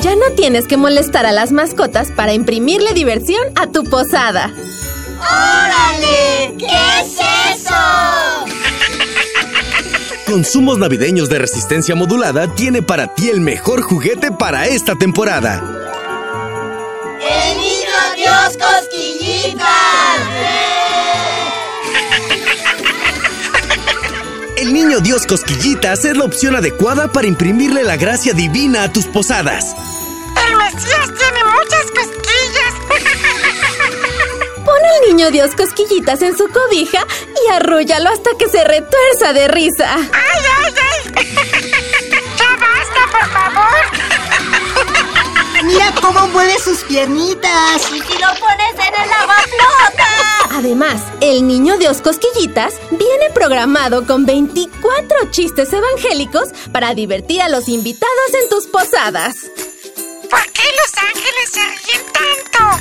Ya 0.00 0.16
no 0.16 0.30
tienes 0.34 0.66
que 0.66 0.76
molestar 0.76 1.26
a 1.26 1.32
las 1.32 1.52
mascotas 1.52 2.10
para 2.10 2.32
imprimirle 2.32 2.94
diversión 2.94 3.46
a 3.56 3.68
tu 3.68 3.84
posada. 3.84 4.52
¡Órale! 5.18 6.54
¿Qué 6.58 6.66
es 7.00 7.60
eso? 7.60 7.74
Consumos 10.26 10.78
navideños 10.78 11.28
de 11.28 11.38
resistencia 11.38 11.94
modulada 11.94 12.52
tiene 12.54 12.82
para 12.82 13.14
ti 13.14 13.28
el 13.28 13.40
mejor 13.40 13.82
juguete 13.82 14.32
para 14.32 14.66
esta 14.66 14.94
temporada. 14.94 15.73
Niño 24.74 24.98
Dios 24.98 25.24
Cosquillitas 25.24 26.04
es 26.04 26.16
la 26.16 26.24
opción 26.24 26.56
adecuada 26.56 27.06
para 27.06 27.28
imprimirle 27.28 27.84
la 27.84 27.96
gracia 27.96 28.32
divina 28.32 28.82
a 28.82 28.92
tus 28.92 29.06
posadas. 29.06 29.72
El 30.48 30.56
Mesías 30.56 31.12
tiene 31.16 31.44
muchas 31.44 31.86
cosquillas. 31.92 32.74
Pon 34.64 34.74
al 34.74 35.08
niño 35.08 35.30
Dios 35.30 35.54
cosquillitas 35.54 36.22
en 36.22 36.36
su 36.36 36.48
cobija 36.48 37.06
y 37.46 37.52
arrúllalo 37.52 38.10
hasta 38.10 38.30
que 38.36 38.48
se 38.48 38.64
retuerza 38.64 39.32
de 39.32 39.46
risa. 39.46 39.94
¡Ay, 39.94 40.42
ay, 40.58 40.74
ay! 40.82 41.24
¡Ya 42.36 42.56
basta, 42.56 43.00
por 43.12 43.30
favor! 43.30 44.13
Mira 45.64 45.92
cómo 46.00 46.26
mueve 46.28 46.58
sus 46.58 46.82
piernitas. 46.84 47.82
¿Y 47.90 48.00
si 48.00 48.18
lo 48.18 48.28
pones 48.38 48.74
en 48.74 48.94
el 49.02 49.08
lavaflota? 49.08 50.06
Además, 50.50 51.02
el 51.20 51.46
niño 51.46 51.76
Dios 51.78 52.02
Cosquillitas 52.02 52.74
viene 52.90 53.30
programado 53.34 54.06
con 54.06 54.26
24 54.26 55.30
chistes 55.30 55.72
evangélicos 55.72 56.48
para 56.72 56.92
divertir 56.94 57.40
a 57.40 57.48
los 57.48 57.68
invitados 57.68 58.34
en 58.42 58.48
tus 58.50 58.66
posadas. 58.66 59.36
¿Por 60.30 60.42
qué 60.52 60.62
los 60.76 60.92
ángeles 61.02 61.50
se 61.50 61.62
ríen 61.62 62.02
tanto? 62.12 62.78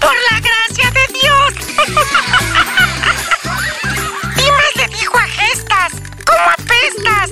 ¡Por 0.00 0.14
la 0.30 0.40
gracia 0.40 0.90
de 0.90 1.06
Dios! 1.20 1.54
Dimas 4.36 4.74
le 4.76 4.88
dijo 4.88 5.16
a 5.16 5.26
Gestas, 5.28 5.92
¿cómo 6.26 6.50
apestas? 6.50 7.30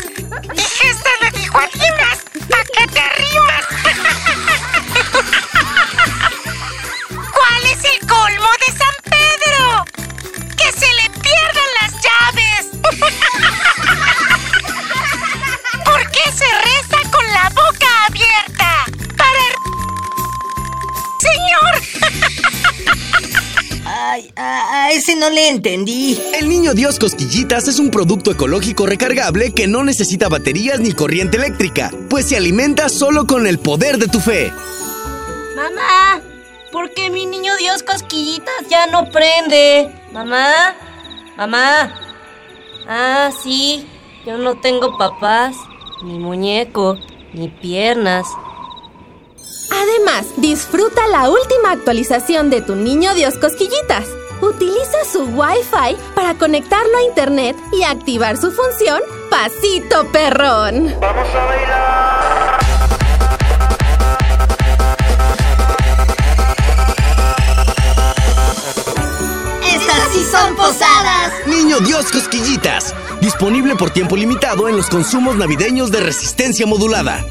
Y 0.54 0.60
Gestas 0.60 1.20
le 1.22 1.30
dijo 1.38 1.58
a 1.58 1.66
Dimas, 1.66 2.18
¿pa' 2.56 2.64
qué 2.72 2.86
te 2.88 3.04
rimas? 3.20 3.64
¿Cuál 7.32 7.64
es 7.64 7.84
el 7.84 7.98
colmo 8.06 8.50
de 8.66 8.72
San 8.78 8.96
Pedro? 9.04 9.84
¡Que 10.56 10.68
se 10.72 10.90
le 10.94 11.10
pierdan 11.10 11.70
las 11.80 11.92
llaves! 12.02 12.64
¿Por 15.84 16.10
qué 16.10 16.32
se 16.32 16.48
Ay, 23.98 24.30
a, 24.36 24.84
a 24.84 24.90
ese 24.92 25.16
no 25.16 25.30
le 25.30 25.48
entendí. 25.48 26.20
El 26.38 26.50
niño 26.50 26.74
Dios 26.74 26.98
Cosquillitas 26.98 27.66
es 27.66 27.78
un 27.78 27.90
producto 27.90 28.30
ecológico 28.30 28.84
recargable 28.84 29.52
que 29.52 29.66
no 29.66 29.84
necesita 29.84 30.28
baterías 30.28 30.80
ni 30.80 30.92
corriente 30.92 31.38
eléctrica, 31.38 31.90
pues 32.10 32.28
se 32.28 32.36
alimenta 32.36 32.90
solo 32.90 33.26
con 33.26 33.46
el 33.46 33.58
poder 33.58 33.96
de 33.96 34.08
tu 34.08 34.20
fe. 34.20 34.52
Mamá, 35.56 36.20
¿por 36.72 36.92
qué 36.92 37.08
mi 37.08 37.24
niño 37.24 37.56
Dios 37.56 37.82
cosquillitas 37.82 38.68
ya 38.68 38.86
no 38.86 39.10
prende? 39.10 39.90
Mamá, 40.12 40.74
mamá. 41.38 41.98
Ah, 42.86 43.30
sí, 43.42 43.86
yo 44.26 44.36
no 44.36 44.60
tengo 44.60 44.98
papás, 44.98 45.56
ni 46.04 46.18
muñeco, 46.18 46.98
ni 47.32 47.48
piernas. 47.48 48.26
Además, 49.70 50.26
disfruta 50.36 51.06
la 51.08 51.28
última 51.30 51.72
actualización 51.72 52.50
de 52.50 52.62
tu 52.62 52.74
niño 52.74 53.14
Dios 53.14 53.34
Cosquillitas. 53.38 54.06
Utiliza 54.40 55.04
su 55.10 55.24
Wi-Fi 55.24 55.96
para 56.14 56.34
conectarlo 56.34 56.96
a 56.98 57.02
internet 57.02 57.56
y 57.72 57.82
activar 57.84 58.36
su 58.36 58.52
función 58.52 59.00
Pasito 59.30 60.06
Perrón. 60.12 60.94
¡Vamos 61.00 61.28
a 61.34 61.44
bailar! 61.46 62.58
¡Estas 69.64 70.12
sí 70.12 70.24
son 70.30 70.54
posadas! 70.54 71.32
Niño 71.46 71.80
Dios 71.80 72.12
Cosquillitas, 72.12 72.94
disponible 73.20 73.74
por 73.74 73.90
tiempo 73.90 74.16
limitado 74.16 74.68
en 74.68 74.76
los 74.76 74.88
consumos 74.88 75.36
navideños 75.36 75.90
de 75.90 76.00
resistencia 76.00 76.66
modulada. 76.66 77.24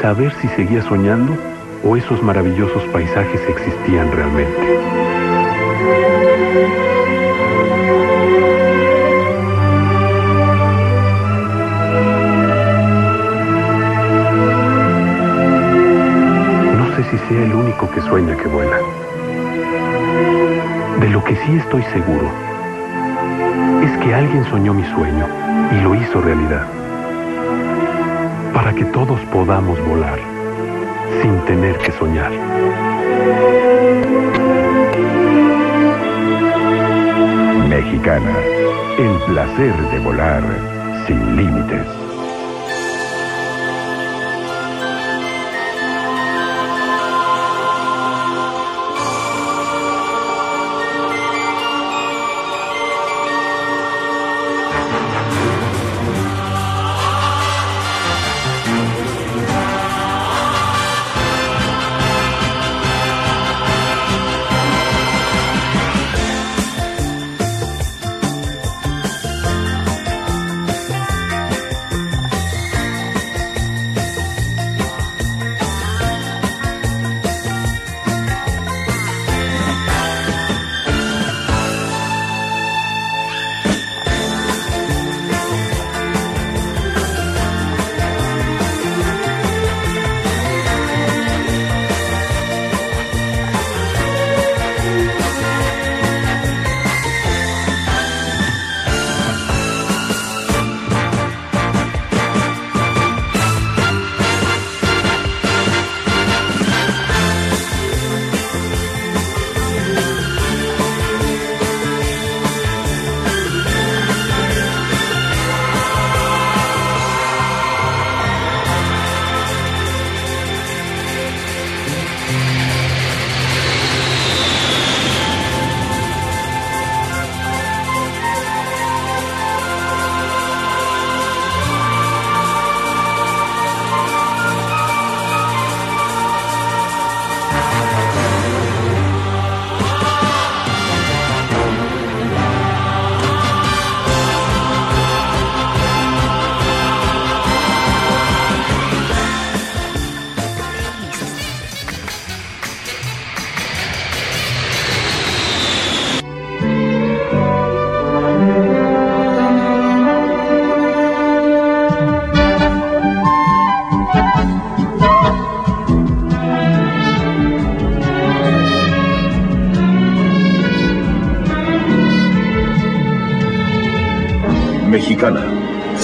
Saber 0.00 0.32
si 0.40 0.48
seguía 0.48 0.82
soñando 0.82 1.36
o 1.84 1.96
esos 1.96 2.22
maravillosos 2.22 2.82
paisajes 2.92 3.40
existían 3.48 4.10
realmente. 4.12 4.60
No 16.76 16.96
sé 16.96 17.02
si 17.10 17.18
sea 17.28 17.44
el 17.44 17.54
único 17.54 17.90
que 17.90 18.00
sueña 18.02 18.36
que 18.36 18.48
vuela. 18.48 18.78
De 21.00 21.08
lo 21.10 21.22
que 21.24 21.36
sí 21.36 21.56
estoy 21.56 21.82
seguro 21.84 22.28
es 23.82 23.96
que 23.98 24.14
alguien 24.14 24.44
soñó 24.46 24.74
mi 24.74 24.84
sueño 24.84 25.26
y 25.72 25.80
lo 25.82 25.94
hizo 25.94 26.20
realidad. 26.20 26.66
Para 28.52 28.72
que 28.74 28.84
todos 28.86 29.20
podamos 29.32 29.78
volar 29.86 30.18
sin 31.22 31.38
tener 31.46 31.76
que 31.78 31.92
soñar. 31.92 32.32
Mexicana, 37.68 38.36
el 38.98 39.18
placer 39.26 39.74
de 39.90 39.98
volar 40.00 40.42
sin 41.06 41.36
límites. 41.36 42.07